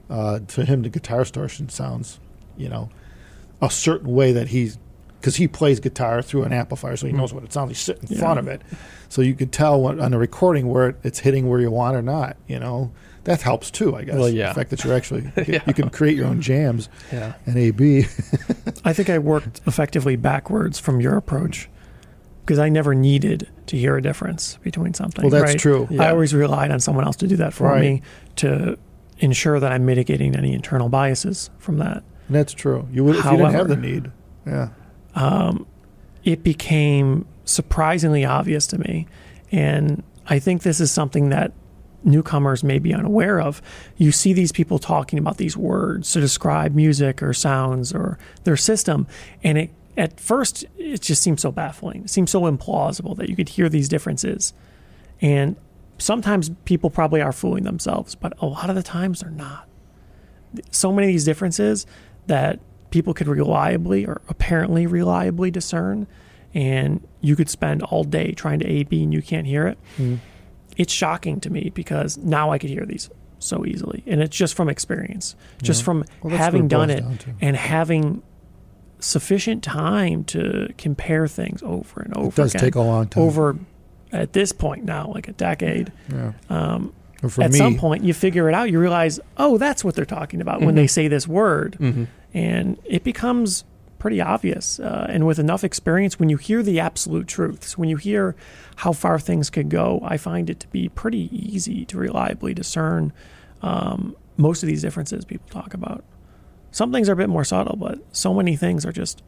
uh, 0.09 0.39
to 0.47 0.63
him 0.63 0.83
the 0.83 0.89
guitar 0.89 1.19
distortion 1.19 1.69
sounds, 1.69 2.19
you 2.55 2.69
know, 2.69 2.89
a 3.61 3.69
certain 3.69 4.13
way 4.13 4.31
that 4.31 4.49
he's 4.49 4.77
because 5.19 5.35
he 5.35 5.47
plays 5.47 5.79
guitar 5.79 6.21
through 6.21 6.43
an 6.43 6.53
amplifier, 6.53 6.95
so 6.95 7.07
he 7.07 7.11
hmm. 7.11 7.19
knows 7.19 7.33
what 7.33 7.43
it 7.43 7.53
sounds. 7.53 7.71
He's 7.71 7.79
sitting 7.79 8.03
in 8.09 8.15
Yeah. 8.15 8.19
front 8.19 8.39
of 8.39 8.47
it, 8.47 8.61
so 9.09 9.21
you 9.21 9.33
can 9.33 9.49
tell 9.49 9.81
what, 9.81 9.99
on 9.99 10.11
the 10.11 10.17
recording 10.17 10.67
where 10.67 10.89
it, 10.89 10.95
it's 11.03 11.19
hitting 11.19 11.49
where 11.49 11.59
you 11.59 11.71
want 11.71 11.95
or 11.95 12.01
not. 12.01 12.37
You 12.47 12.59
know, 12.59 12.91
that 13.23 13.41
helps 13.41 13.69
too, 13.71 13.95
I 13.95 14.03
guess. 14.03 14.15
Well, 14.15 14.29
yeah. 14.29 14.49
the 14.49 14.55
fact 14.55 14.69
that 14.69 14.83
you're 14.83 14.95
actually 14.95 15.31
Yeah. 15.47 15.61
you 15.67 15.73
can 15.73 15.89
create 15.89 16.15
your 16.15 16.27
own 16.27 16.41
jams 16.41 16.87
yeah. 17.11 17.33
and 17.45 17.57
A 17.57 17.71
B. 17.71 18.05
I 18.85 18.93
think 18.93 19.09
I 19.09 19.19
worked 19.19 19.61
effectively 19.65 20.15
backwards 20.15 20.79
from 20.79 21.01
your 21.01 21.17
approach 21.17 21.69
because 22.45 22.59
I 22.59 22.69
never 22.69 22.95
needed 22.95 23.49
to 23.65 23.77
hear 23.77 23.97
a 23.97 24.01
difference 24.01 24.57
between 24.63 24.93
something. 24.93 25.23
Well, 25.23 25.31
that's 25.31 25.51
right? 25.51 25.59
true. 25.59 25.89
I 25.99 26.09
always 26.09 26.33
relied 26.33 26.71
on 26.71 26.79
someone 26.79 27.03
else 27.03 27.17
to 27.17 27.27
do 27.27 27.35
that 27.35 27.53
for 27.53 27.65
Right. 27.65 27.81
me 27.81 28.01
to 28.37 28.77
ensure 29.19 29.59
that 29.59 29.73
I'm 29.73 29.85
mitigating 29.85 30.33
any 30.33 30.53
internal 30.53 30.87
biases 30.87 31.49
from 31.57 31.79
that. 31.79 32.03
That's 32.29 32.53
true. 32.53 32.87
You 32.91 33.03
would 33.03 33.17
if 33.17 33.25
you 33.25 33.31
didn't 33.31 33.51
have 33.51 33.67
the 33.67 33.75
need. 33.75 34.11
Yeah. 34.45 34.69
Um, 35.17 35.65
it 36.23 36.43
became 36.43 37.25
surprisingly 37.43 38.23
obvious 38.23 38.67
to 38.67 38.77
me. 38.77 39.07
And 39.51 40.03
I 40.27 40.37
think 40.39 40.61
this 40.61 40.79
is 40.79 40.91
something 40.91 41.29
that 41.29 41.53
newcomers 42.03 42.63
may 42.63 42.77
be 42.77 42.93
unaware 42.93 43.41
of. 43.41 43.61
You 43.97 44.11
see 44.11 44.31
these 44.31 44.51
people 44.51 44.77
talking 44.77 45.17
about 45.17 45.37
these 45.37 45.57
words 45.57 46.11
to 46.11 46.21
describe 46.21 46.75
music 46.75 47.23
or 47.23 47.33
sounds 47.33 47.93
or 47.93 48.19
their 48.43 48.55
system, 48.57 49.07
and 49.43 49.57
it 49.57 49.71
at 49.97 50.19
first 50.19 50.63
it 50.77 51.01
just 51.01 51.23
seems 51.23 51.41
so 51.41 51.51
baffling. 51.51 52.03
It 52.03 52.09
seems 52.11 52.29
so 52.29 52.41
implausible 52.41 53.17
that 53.17 53.29
you 53.29 53.35
could 53.35 53.49
hear 53.49 53.67
these 53.67 53.89
differences. 53.89 54.53
And 55.21 55.55
sometimes 55.97 56.51
people 56.65 56.91
probably 56.91 57.21
are 57.21 57.31
fooling 57.31 57.63
themselves, 57.63 58.13
but 58.13 58.33
a 58.39 58.45
lot 58.45 58.69
of 58.69 58.75
the 58.75 58.83
times 58.83 59.21
they're 59.21 59.31
not. 59.31 59.67
So 60.69 60.91
many 60.91 61.07
of 61.07 61.13
these 61.13 61.25
differences 61.25 61.87
that 62.27 62.59
people 62.91 63.13
could 63.13 63.27
reliably 63.27 64.05
or 64.05 64.21
apparently 64.29 64.85
reliably 64.87 65.51
discern, 65.51 66.07
and 66.53 67.05
you 67.21 67.35
could 67.35 67.49
spend 67.49 67.83
all 67.83 68.03
day 68.03 68.31
trying 68.31 68.59
to 68.59 68.67
A 68.67 68.83
B 68.83 69.03
and 69.03 69.13
you 69.13 69.21
can't 69.21 69.45
hear 69.47 69.67
it. 69.67 69.77
Mm. 69.97 70.19
It's 70.77 70.93
shocking 70.93 71.39
to 71.41 71.49
me 71.49 71.71
because 71.73 72.17
now 72.17 72.51
I 72.51 72.57
could 72.57 72.69
hear 72.69 72.85
these 72.85 73.09
so 73.39 73.65
easily, 73.65 74.03
and 74.07 74.21
it's 74.21 74.35
just 74.35 74.55
from 74.55 74.69
experience, 74.69 75.35
just 75.61 75.81
Yeah. 75.81 75.85
from 75.85 76.05
Well, 76.23 76.35
having 76.37 76.65
it 76.65 76.69
done 76.69 76.89
it 76.89 77.03
and 77.41 77.55
having 77.55 78.21
sufficient 78.99 79.63
time 79.63 80.23
to 80.23 80.73
compare 80.77 81.27
things 81.27 81.61
over 81.63 82.01
and 82.01 82.15
over 82.17 82.29
It 82.29 82.35
does 82.35 82.51
again 82.55 82.61
take 82.63 82.75
a 82.75 82.81
long 82.81 83.07
time. 83.07 83.23
over 83.23 83.57
at 84.11 84.33
this 84.33 84.51
point 84.51 84.85
now, 84.85 85.11
like 85.13 85.27
a 85.27 85.33
decade. 85.33 85.91
Yeah. 86.11 86.31
Um, 86.49 86.93
for 87.29 87.43
at 87.43 87.51
me, 87.51 87.57
some 87.57 87.75
point, 87.77 88.03
you 88.03 88.13
figure 88.13 88.47
it 88.49 88.53
out. 88.55 88.69
You 88.71 88.79
realize, 88.79 89.19
oh, 89.37 89.57
that's 89.57 89.83
what 89.83 89.95
they're 89.95 90.05
talking 90.05 90.41
about 90.41 90.61
when 90.61 90.73
Mhm. 90.73 90.77
they 90.77 90.87
say 90.87 91.07
this 91.07 91.27
word, 91.27 91.77
Mm-hmm. 91.79 92.03
and 92.33 92.77
it 92.85 93.03
becomes 93.03 93.63
pretty 93.99 94.21
obvious. 94.21 94.79
Uh, 94.79 95.07
and 95.09 95.25
with 95.25 95.39
enough 95.39 95.63
experience, 95.63 96.19
when 96.19 96.29
you 96.29 96.37
hear 96.37 96.61
the 96.61 96.79
absolute 96.79 97.25
truths, 97.27 97.77
when 97.77 97.89
you 97.89 97.97
hear 97.97 98.35
how 98.77 98.91
far 98.93 99.17
things 99.17 99.49
could 99.49 99.69
go, 99.69 99.99
I 100.03 100.17
find 100.17 100.49
it 100.49 100.59
to 100.59 100.67
be 100.67 100.89
pretty 100.89 101.29
easy 101.31 101.83
to 101.85 101.97
reliably 101.97 102.53
discern 102.53 103.11
um, 103.63 104.15
most 104.37 104.61
of 104.61 104.67
these 104.67 104.83
differences 104.83 105.25
people 105.25 105.47
talk 105.49 105.73
about. 105.73 106.03
Some 106.69 106.91
things 106.91 107.09
are 107.09 107.13
a 107.13 107.15
bit 107.15 107.29
more 107.29 107.43
subtle, 107.43 107.75
but 107.75 107.97
so 108.11 108.35
many 108.35 108.55
things 108.55 108.85
are 108.85 108.91
just 108.91 109.23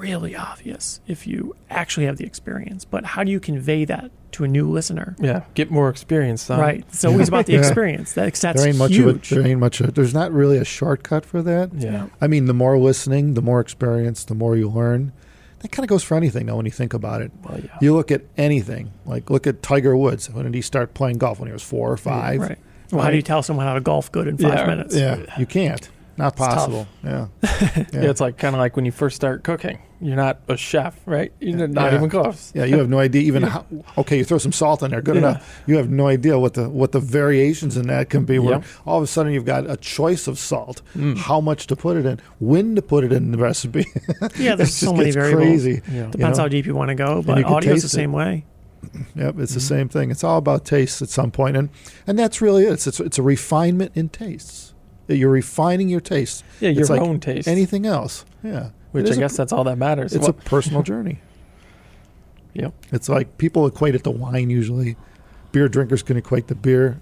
really 0.00 0.34
obvious 0.36 1.00
if 1.06 1.26
you 1.26 1.54
actually 1.70 2.06
have 2.06 2.16
the 2.16 2.24
experience. 2.24 2.84
But 2.84 3.04
how 3.04 3.24
do 3.24 3.30
you 3.30 3.40
convey 3.40 3.84
that 3.86 4.10
to 4.32 4.44
a 4.44 4.48
new 4.48 4.68
listener? 4.70 5.16
Yeah, 5.18 5.44
get 5.54 5.70
more 5.70 5.88
experience. 5.88 6.42
Son. 6.42 6.60
Right. 6.60 6.84
It's 6.88 7.04
always 7.04 7.28
about 7.28 7.46
the 7.46 7.52
Yeah. 7.54 7.58
experience. 7.60 8.12
That's, 8.12 8.40
that's 8.40 8.60
there 8.60 8.68
ain't 8.68 8.78
much 8.78 8.92
huge. 8.92 9.30
of 9.32 9.38
it. 9.38 9.42
There 9.42 9.46
ain't 9.50 9.60
much. 9.60 9.80
Of. 9.80 9.94
There's 9.94 10.14
not 10.14 10.32
really 10.32 10.58
a 10.58 10.64
shortcut 10.64 11.24
for 11.24 11.42
that. 11.42 11.72
Yeah. 11.74 12.06
I 12.20 12.26
mean, 12.26 12.46
the 12.46 12.54
more 12.54 12.78
listening, 12.78 13.34
the 13.34 13.42
more 13.42 13.60
experience, 13.60 14.24
the 14.24 14.34
more 14.34 14.56
you 14.56 14.68
learn. 14.70 15.12
That 15.60 15.72
kind 15.72 15.84
of 15.84 15.88
goes 15.88 16.04
for 16.04 16.16
anything, 16.16 16.46
though, 16.46 16.54
when 16.56 16.66
you 16.66 16.70
think 16.70 16.94
about 16.94 17.20
it. 17.20 17.32
Well, 17.42 17.58
yeah. 17.58 17.76
You 17.80 17.92
look 17.96 18.12
at 18.12 18.22
anything, 18.36 18.92
like 19.04 19.28
look 19.28 19.44
at 19.46 19.60
Tiger 19.60 19.96
Woods. 19.96 20.30
When 20.30 20.44
did 20.44 20.54
he 20.54 20.62
start 20.62 20.94
playing 20.94 21.18
golf? 21.18 21.40
When 21.40 21.48
he 21.48 21.52
was 21.52 21.64
four 21.64 21.90
or 21.90 21.96
five? 21.96 22.40
Right. 22.40 22.58
Well, 22.92 23.02
how 23.02 23.10
do 23.10 23.16
you 23.16 23.22
tell 23.22 23.42
someone 23.42 23.66
how 23.66 23.74
to 23.74 23.80
golf 23.80 24.12
good 24.12 24.28
in 24.28 24.38
five 24.38 24.54
Yeah. 24.54 24.66
minutes? 24.66 24.94
Yeah, 24.94 25.24
you 25.36 25.46
can't. 25.46 25.90
Not 26.16 26.36
tough. 26.36 26.48
possible. 26.54 26.86
Yeah. 27.04 27.26
Yeah, 27.42 27.86
it's 27.92 28.20
like 28.20 28.38
kind 28.38 28.54
of 28.54 28.60
like 28.60 28.76
when 28.76 28.84
you 28.84 28.92
first 28.92 29.16
start 29.16 29.42
cooking. 29.42 29.78
You're 30.00 30.16
not 30.16 30.38
a 30.48 30.56
chef, 30.56 30.94
right? 31.06 31.32
You're 31.40 31.66
not 31.66 31.90
Yeah. 31.90 31.98
even 31.98 32.08
close. 32.08 32.52
Yeah, 32.54 32.64
you 32.64 32.78
have 32.78 32.88
no 32.88 33.00
idea 33.00 33.22
even 33.22 33.42
how. 33.42 33.64
Okay, 33.96 34.18
you 34.18 34.24
throw 34.24 34.38
some 34.38 34.52
salt 34.52 34.82
in 34.84 34.92
there, 34.92 35.02
good 35.02 35.16
Yeah. 35.16 35.22
enough. 35.30 35.62
You 35.66 35.76
have 35.76 35.90
no 35.90 36.06
idea 36.06 36.38
what 36.38 36.54
the 36.54 36.68
what 36.68 36.92
the 36.92 37.00
variations 37.00 37.76
in 37.76 37.88
that 37.88 38.08
can 38.08 38.24
be. 38.24 38.38
Where 38.38 38.60
all 38.86 38.98
of 38.98 39.02
a 39.02 39.06
sudden 39.08 39.32
you've 39.32 39.44
got 39.44 39.68
a 39.68 39.76
choice 39.76 40.28
of 40.28 40.38
salt, 40.38 40.82
Mm. 40.96 41.16
how 41.16 41.40
much 41.40 41.66
to 41.66 41.74
put 41.76 41.96
it 41.96 42.06
in, 42.06 42.20
when 42.38 42.76
to 42.76 42.82
put 42.82 43.02
it 43.04 43.12
in 43.12 43.32
the 43.32 43.38
recipe. 43.38 43.86
Yeah, 44.38 44.54
there's 44.54 44.74
so 44.74 44.92
many 44.92 45.06
gets 45.06 45.16
variables. 45.16 45.46
Crazy. 45.64 45.82
Yeah. 45.92 46.06
Depends 46.10 46.38
know? 46.38 46.44
how 46.44 46.48
deep 46.48 46.66
you 46.66 46.74
want 46.76 46.90
to 46.90 46.94
go, 46.94 47.20
but 47.22 47.42
audio's 47.44 47.82
the 47.82 47.88
same 47.88 48.12
it. 48.12 48.16
way. 48.16 48.44
Yep, 49.16 49.40
it's 49.40 49.54
the 49.54 49.60
Mhm. 49.60 49.62
same 49.68 49.88
thing. 49.88 50.10
It's 50.12 50.22
all 50.22 50.38
about 50.38 50.64
taste 50.64 51.02
at 51.02 51.08
some 51.08 51.32
point, 51.32 51.56
and 51.56 51.68
and 52.06 52.16
that's 52.16 52.40
really 52.40 52.64
it. 52.64 52.72
It's 52.74 52.86
it's, 52.86 53.00
it's 53.00 53.18
a 53.18 53.22
refinement 53.22 53.90
in 53.96 54.08
tastes. 54.10 54.74
You're 55.08 55.30
refining 55.30 55.88
your 55.88 56.00
taste. 56.00 56.44
Yeah, 56.60 56.68
your 56.70 56.82
It's 56.82 56.90
like 56.90 57.00
own 57.00 57.18
taste. 57.18 57.48
Anything 57.48 57.86
else? 57.86 58.24
Yeah, 58.44 58.68
which 58.92 59.06
I 59.06 59.10
is 59.10 59.16
a 59.16 59.20
guess 59.20 59.36
that's 59.36 59.52
all 59.52 59.64
that 59.64 59.78
matters. 59.78 60.14
it's 60.14 60.22
Well, 60.22 60.30
a 60.30 60.44
personal 60.44 60.82
journey. 60.82 61.20
Yep. 62.54 62.72
It's 62.92 63.08
like 63.08 63.38
people 63.38 63.66
equate 63.68 63.94
it 63.94 64.02
to 64.04 64.10
wine 64.10 64.50
usually. 64.50 64.96
Beer 65.52 65.68
drinkers 65.68 66.02
can 66.02 66.16
equate 66.16 66.48
to 66.48 66.56
beer, 66.56 66.98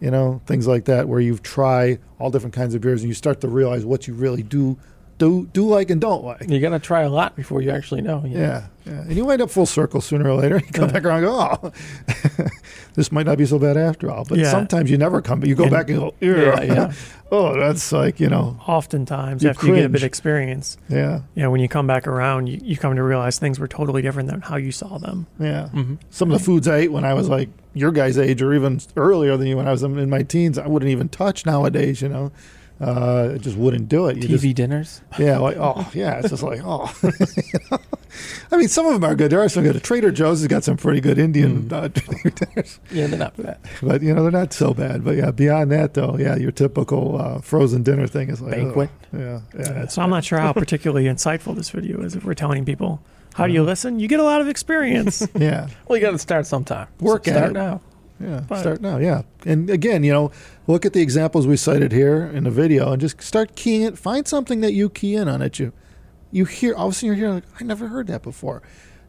you 0.00 0.10
know, 0.10 0.42
things 0.44 0.66
like 0.66 0.84
that, 0.84 1.08
where 1.08 1.20
you 1.20 1.38
try 1.38 1.98
all 2.18 2.30
different 2.30 2.54
kinds 2.54 2.74
of 2.74 2.82
beers 2.82 3.00
and 3.02 3.08
you 3.08 3.14
start 3.14 3.40
to 3.40 3.48
realize 3.48 3.86
what 3.86 4.06
you 4.06 4.12
really 4.12 4.42
do 4.42 4.76
do 5.18 5.46
do 5.52 5.66
like 5.68 5.90
and 5.90 6.00
don't 6.00 6.24
like. 6.24 6.48
you 6.48 6.60
got 6.60 6.70
to 6.70 6.78
try 6.78 7.02
a 7.02 7.08
lot 7.10 7.34
before 7.36 7.60
you 7.60 7.70
actually 7.70 8.00
know. 8.02 8.22
you 8.24 8.36
know? 8.36 8.40
Yeah, 8.40 8.66
yeah. 8.86 9.00
And 9.02 9.12
you 9.16 9.24
wind 9.24 9.42
up 9.42 9.50
full 9.50 9.66
circle 9.66 10.00
sooner 10.00 10.28
or 10.30 10.34
later. 10.34 10.58
You 10.66 10.72
come 10.72 10.86
Yeah. 10.86 10.92
back 10.92 11.04
around 11.04 11.24
and 11.24 11.26
go, 11.26 11.58
oh, 11.62 11.72
this 12.94 13.10
might 13.12 13.26
not 13.26 13.38
be 13.38 13.46
so 13.46 13.58
bad 13.58 13.76
after 13.76 14.10
all. 14.10 14.24
But 14.24 14.38
Yeah. 14.38 14.50
sometimes 14.50 14.90
you 14.90 14.98
never 14.98 15.20
come, 15.20 15.40
but 15.40 15.48
you 15.48 15.54
go 15.54 15.64
And- 15.64 15.72
back 15.72 15.88
and 15.90 15.98
go, 15.98 16.14
Yeah, 16.20 16.36
yeah, 16.36 16.62
yeah. 16.62 16.92
oh, 17.32 17.58
that's 17.58 17.92
like, 17.92 18.20
you 18.20 18.28
know, 18.28 18.58
Oftentimes, 18.66 19.42
You 19.42 19.50
after 19.50 19.66
you 19.66 19.74
get 19.74 19.84
a 19.84 19.88
bit 19.88 20.02
of 20.02 20.06
experience, 20.06 20.76
yeah, 20.88 21.20
you 21.34 21.42
know, 21.42 21.50
when 21.50 21.60
you 21.60 21.68
come 21.68 21.86
back 21.86 22.06
around, 22.06 22.46
you, 22.48 22.58
you 22.62 22.76
come 22.76 22.94
to 22.96 23.02
realize 23.02 23.38
things 23.38 23.58
were 23.58 23.68
totally 23.68 24.02
different 24.02 24.28
than 24.30 24.40
how 24.40 24.56
you 24.56 24.72
saw 24.72 24.98
them. 24.98 25.26
yeah. 25.38 25.68
hmm 25.68 25.94
Some 26.10 26.30
of 26.32 26.38
the 26.38 26.44
foods 26.44 26.66
I 26.68 26.76
ate 26.78 26.92
when 26.92 27.04
I 27.04 27.14
was 27.14 27.28
like 27.28 27.48
your 27.74 27.92
guys' 27.92 28.18
age 28.18 28.40
or 28.42 28.54
even 28.54 28.80
earlier 28.96 29.36
than 29.36 29.46
you 29.46 29.56
when 29.56 29.68
I 29.68 29.70
was 29.72 29.82
in 29.82 30.08
my 30.10 30.22
teens, 30.22 30.58
I 30.58 30.66
wouldn't 30.66 30.90
even 30.90 31.08
touch 31.08 31.44
nowadays, 31.46 32.00
you 32.02 32.08
know. 32.08 32.32
Uh, 32.80 33.32
I 33.34 33.38
just 33.38 33.56
wouldn't 33.56 33.88
do 33.88 34.06
it. 34.06 34.18
You 34.18 34.28
TV 34.28 34.40
just, 34.42 34.54
dinners. 34.56 35.00
yeah, 35.18 35.38
like, 35.38 35.56
oh, 35.58 35.88
yeah. 35.94 36.18
It's 36.20 36.30
just 36.30 36.42
like, 36.44 36.60
oh. 36.64 36.92
You 37.02 37.10
know? 37.72 37.78
I 38.52 38.56
mean, 38.56 38.68
some 38.68 38.86
of 38.86 38.92
them 38.94 39.04
are 39.04 39.14
good. 39.16 39.30
There 39.32 39.40
are 39.40 39.48
some 39.48 39.64
good. 39.64 39.82
Trader 39.82 40.10
Joe's 40.12 40.38
has 40.40 40.46
got 40.48 40.62
some 40.64 40.76
pretty 40.76 41.00
good 41.00 41.18
Indian 41.18 41.64
Mm. 41.68 41.72
uh, 41.72 41.88
dinners. 42.54 42.78
Yeah, 42.92 43.08
they're 43.08 43.18
not 43.18 43.36
bad. 43.36 43.58
But 43.82 44.02
you 44.02 44.14
know 44.14 44.22
they're 44.22 44.30
not 44.30 44.52
so 44.52 44.72
bad. 44.74 45.04
But 45.04 45.16
yeah, 45.16 45.30
beyond 45.32 45.72
that 45.72 45.94
though, 45.94 46.16
yeah, 46.18 46.36
your 46.36 46.52
typical 46.52 47.20
uh, 47.20 47.40
frozen 47.40 47.82
dinner 47.82 48.06
thing 48.06 48.28
is 48.30 48.40
like 48.40 48.52
ugh. 48.54 48.58
Banquet. 48.64 48.90
Yeah, 49.12 49.40
yeah. 49.58 49.86
So 49.88 50.02
I'm 50.02 50.10
not 50.10 50.24
sure 50.24 50.38
how 50.38 50.52
particularly 50.52 51.04
insightful 51.06 51.54
this 51.56 51.70
video 51.70 52.00
is 52.02 52.14
if 52.14 52.24
we're 52.24 52.34
telling 52.34 52.64
people, 52.64 53.00
how 53.34 53.46
do 53.46 53.52
you 53.52 53.62
listen? 53.62 53.98
You 53.98 54.06
get 54.08 54.20
a 54.20 54.24
lot 54.24 54.40
of 54.40 54.48
experience. 54.48 55.26
yeah, 55.34 55.68
Well, 55.88 55.96
you 55.98 56.02
got 56.04 56.12
to 56.12 56.18
start 56.18 56.46
sometime. 56.46 56.86
Work 57.00 57.24
So 57.26 57.32
at 57.32 57.36
start 57.36 57.50
it. 57.50 57.54
now. 57.54 57.80
Yeah. 58.20 58.44
Start 58.46 58.80
now. 58.80 58.98
Yeah, 58.98 59.22
and 59.46 59.68
again, 59.70 60.02
you 60.04 60.12
know, 60.12 60.30
look 60.66 60.84
at 60.86 60.92
the 60.92 61.00
examples 61.00 61.46
we 61.46 61.56
cited 61.56 61.92
here 61.92 62.24
in 62.26 62.44
the 62.44 62.50
video, 62.50 62.92
and 62.92 63.00
just 63.00 63.20
start 63.22 63.54
keying 63.56 63.82
it. 63.82 63.96
Find 63.98 64.26
something 64.26 64.60
that 64.60 64.72
you 64.72 64.88
key 64.90 65.14
in 65.14 65.28
on 65.28 65.40
that 65.40 65.58
you 65.58 65.72
you 66.30 66.44
hear. 66.44 66.74
All 66.74 66.88
of 66.88 66.92
a 66.92 66.94
sudden, 66.94 67.06
you're 67.08 67.16
hearing, 67.16 67.34
like, 67.34 67.44
I 67.60 67.64
never 67.64 67.88
heard 67.88 68.06
that 68.08 68.22
before. 68.22 68.62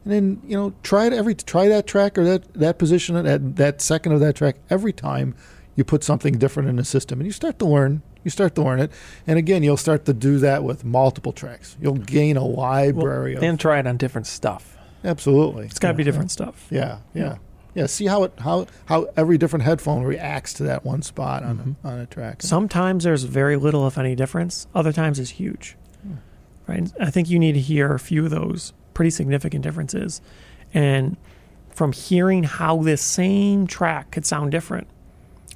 And 0.04 0.12
then 0.14 0.42
you 0.46 0.56
know, 0.56 0.72
try 0.82 1.06
it 1.06 1.12
every 1.12 1.34
try 1.34 1.68
that 1.68 1.86
track 1.86 2.16
or 2.16 2.24
that 2.24 2.54
that 2.54 2.78
position 2.78 3.22
that 3.22 3.56
that 3.56 3.80
second 3.82 4.12
of 4.12 4.20
that 4.20 4.36
track 4.36 4.56
every 4.70 4.92
time 4.92 5.34
you 5.76 5.84
put 5.84 6.02
something 6.04 6.38
different 6.38 6.68
in 6.68 6.76
the 6.76 6.84
system, 6.84 7.20
and 7.20 7.26
you 7.26 7.32
start 7.32 7.58
to 7.58 7.66
learn. 7.66 8.02
You 8.22 8.30
start 8.30 8.54
to 8.56 8.62
learn 8.62 8.80
it, 8.80 8.92
and 9.26 9.38
again, 9.38 9.62
you'll 9.62 9.78
start 9.78 10.04
to 10.04 10.12
do 10.12 10.38
that 10.40 10.62
with 10.62 10.84
multiple 10.84 11.32
tracks. 11.32 11.78
You'll 11.80 11.94
gain 11.94 12.36
a 12.36 12.44
library 12.44 13.34
of 13.34 13.42
And 13.42 13.58
try 13.58 13.78
it 13.78 13.86
on 13.86 13.96
different 13.96 14.26
stuff. 14.26 14.76
absolutely. 15.04 15.64
It's 15.64 15.78
got 15.78 15.88
to 15.88 15.94
be 15.94 16.02
Yeah. 16.02 16.04
different 16.10 16.30
stuff. 16.30 16.66
Yeah, 16.70 16.98
yeah, 17.14 17.22
yeah. 17.22 17.36
Yeah, 17.74 17.86
see 17.86 18.06
how 18.06 18.24
it 18.24 18.32
how 18.38 18.66
how 18.86 19.08
every 19.16 19.38
different 19.38 19.64
headphone 19.64 20.02
reacts 20.02 20.54
to 20.54 20.64
that 20.64 20.84
one 20.84 21.02
spot 21.02 21.42
on 21.44 21.76
a, 21.84 21.88
on 21.88 21.98
a 22.00 22.06
track. 22.06 22.42
Sometimes 22.42 23.04
there's 23.04 23.24
very 23.24 23.56
little, 23.56 23.86
if 23.86 23.96
any, 23.96 24.14
difference. 24.14 24.66
Other 24.74 24.92
times 24.92 25.18
it's 25.18 25.30
huge. 25.30 25.76
Hmm. 26.02 26.14
Right? 26.66 26.92
I 27.00 27.10
think 27.10 27.30
you 27.30 27.38
need 27.38 27.52
to 27.52 27.60
hear 27.60 27.94
a 27.94 27.98
few 27.98 28.24
of 28.24 28.30
those 28.30 28.72
pretty 28.94 29.10
significant 29.10 29.62
differences. 29.62 30.20
And 30.74 31.16
from 31.70 31.92
hearing 31.92 32.44
how 32.44 32.82
this 32.82 33.02
same 33.02 33.66
track 33.66 34.10
could 34.10 34.26
sound 34.26 34.50
different, 34.50 34.86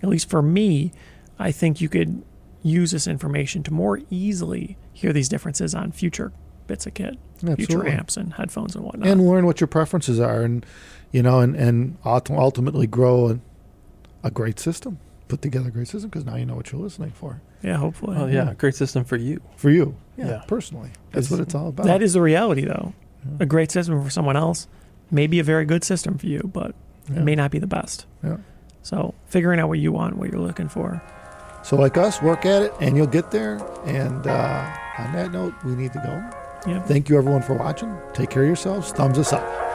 at 0.02 0.08
least 0.08 0.30
for 0.30 0.42
me, 0.42 0.92
I 1.38 1.52
think 1.52 1.80
you 1.80 1.88
could 1.88 2.22
use 2.62 2.92
this 2.92 3.06
information 3.06 3.62
to 3.64 3.72
more 3.72 4.00
easily 4.10 4.76
hear 4.92 5.12
these 5.12 5.28
differences 5.28 5.74
on 5.74 5.92
future 5.92 6.32
bits 6.66 6.86
of 6.86 6.94
kit, 6.94 7.18
future 7.56 7.86
amps 7.86 8.16
and 8.16 8.32
headphones 8.34 8.74
and 8.74 8.84
whatnot. 8.84 9.06
and 9.08 9.26
learn 9.26 9.46
what 9.46 9.60
your 9.60 9.68
preferences 9.68 10.18
are, 10.20 10.42
and 10.42 10.64
you 11.12 11.22
know, 11.22 11.40
and 11.40 11.54
and 11.56 11.96
ultimately 12.04 12.86
grow 12.86 13.30
a, 13.30 13.38
a 14.24 14.30
great 14.30 14.58
system. 14.58 14.98
Put 15.28 15.40
together 15.42 15.68
a 15.68 15.70
great 15.72 15.88
system 15.88 16.10
because 16.10 16.24
now 16.26 16.36
you 16.36 16.44
know 16.46 16.54
what 16.54 16.70
you're 16.70 16.80
listening 16.80 17.10
for. 17.10 17.40
yeah, 17.62 17.76
hopefully. 17.76 18.16
Well, 18.16 18.30
yeah, 18.30 18.52
great 18.54 18.74
system 18.74 19.04
for 19.04 19.16
you. 19.16 19.40
For 19.56 19.70
you, 19.70 19.96
yeah, 20.18 20.28
Yeah. 20.28 20.42
personally, 20.46 20.90
that's 21.12 21.30
what 21.30 21.40
it's 21.40 21.54
all 21.54 21.68
about. 21.68 21.86
That 21.86 22.02
is 22.02 22.12
the 22.12 22.20
reality, 22.20 22.64
though. 22.66 22.92
Yeah. 23.24 23.36
A 23.40 23.46
great 23.46 23.70
system 23.70 24.02
for 24.04 24.10
someone 24.10 24.36
else 24.36 24.68
may 25.10 25.26
be 25.26 25.38
a 25.40 25.44
very 25.44 25.64
good 25.64 25.82
system 25.82 26.18
for 26.18 26.26
you, 26.26 26.50
but 26.52 26.74
Yeah. 27.10 27.20
it 27.20 27.24
may 27.24 27.34
not 27.34 27.50
be 27.50 27.58
the 27.58 27.66
best. 27.66 28.04
Yeah. 28.22 28.36
So 28.82 29.14
figuring 29.26 29.60
out 29.60 29.68
what 29.68 29.78
you 29.78 29.92
want, 29.92 30.18
what 30.18 30.30
you're 30.30 30.40
looking 30.42 30.68
for. 30.68 31.00
So, 31.62 31.76
like 31.76 31.96
us, 31.96 32.20
work 32.20 32.44
at 32.44 32.60
it, 32.60 32.74
and 32.82 32.94
you'll 32.94 33.06
get 33.06 33.30
there. 33.30 33.54
And 33.86 34.26
uh, 34.26 34.76
on 34.98 35.12
that 35.14 35.32
note, 35.32 35.54
we 35.64 35.74
need 35.74 35.94
to 35.94 35.98
go. 36.00 36.43
Yeah. 36.66 36.82
Thank 36.82 37.08
you, 37.08 37.18
everyone, 37.18 37.42
for 37.42 37.54
watching. 37.54 37.94
Take 38.12 38.30
care 38.30 38.42
of 38.42 38.48
yourselves. 38.48 38.92
Thumbs 38.92 39.18
us 39.18 39.32
up. 39.32 39.73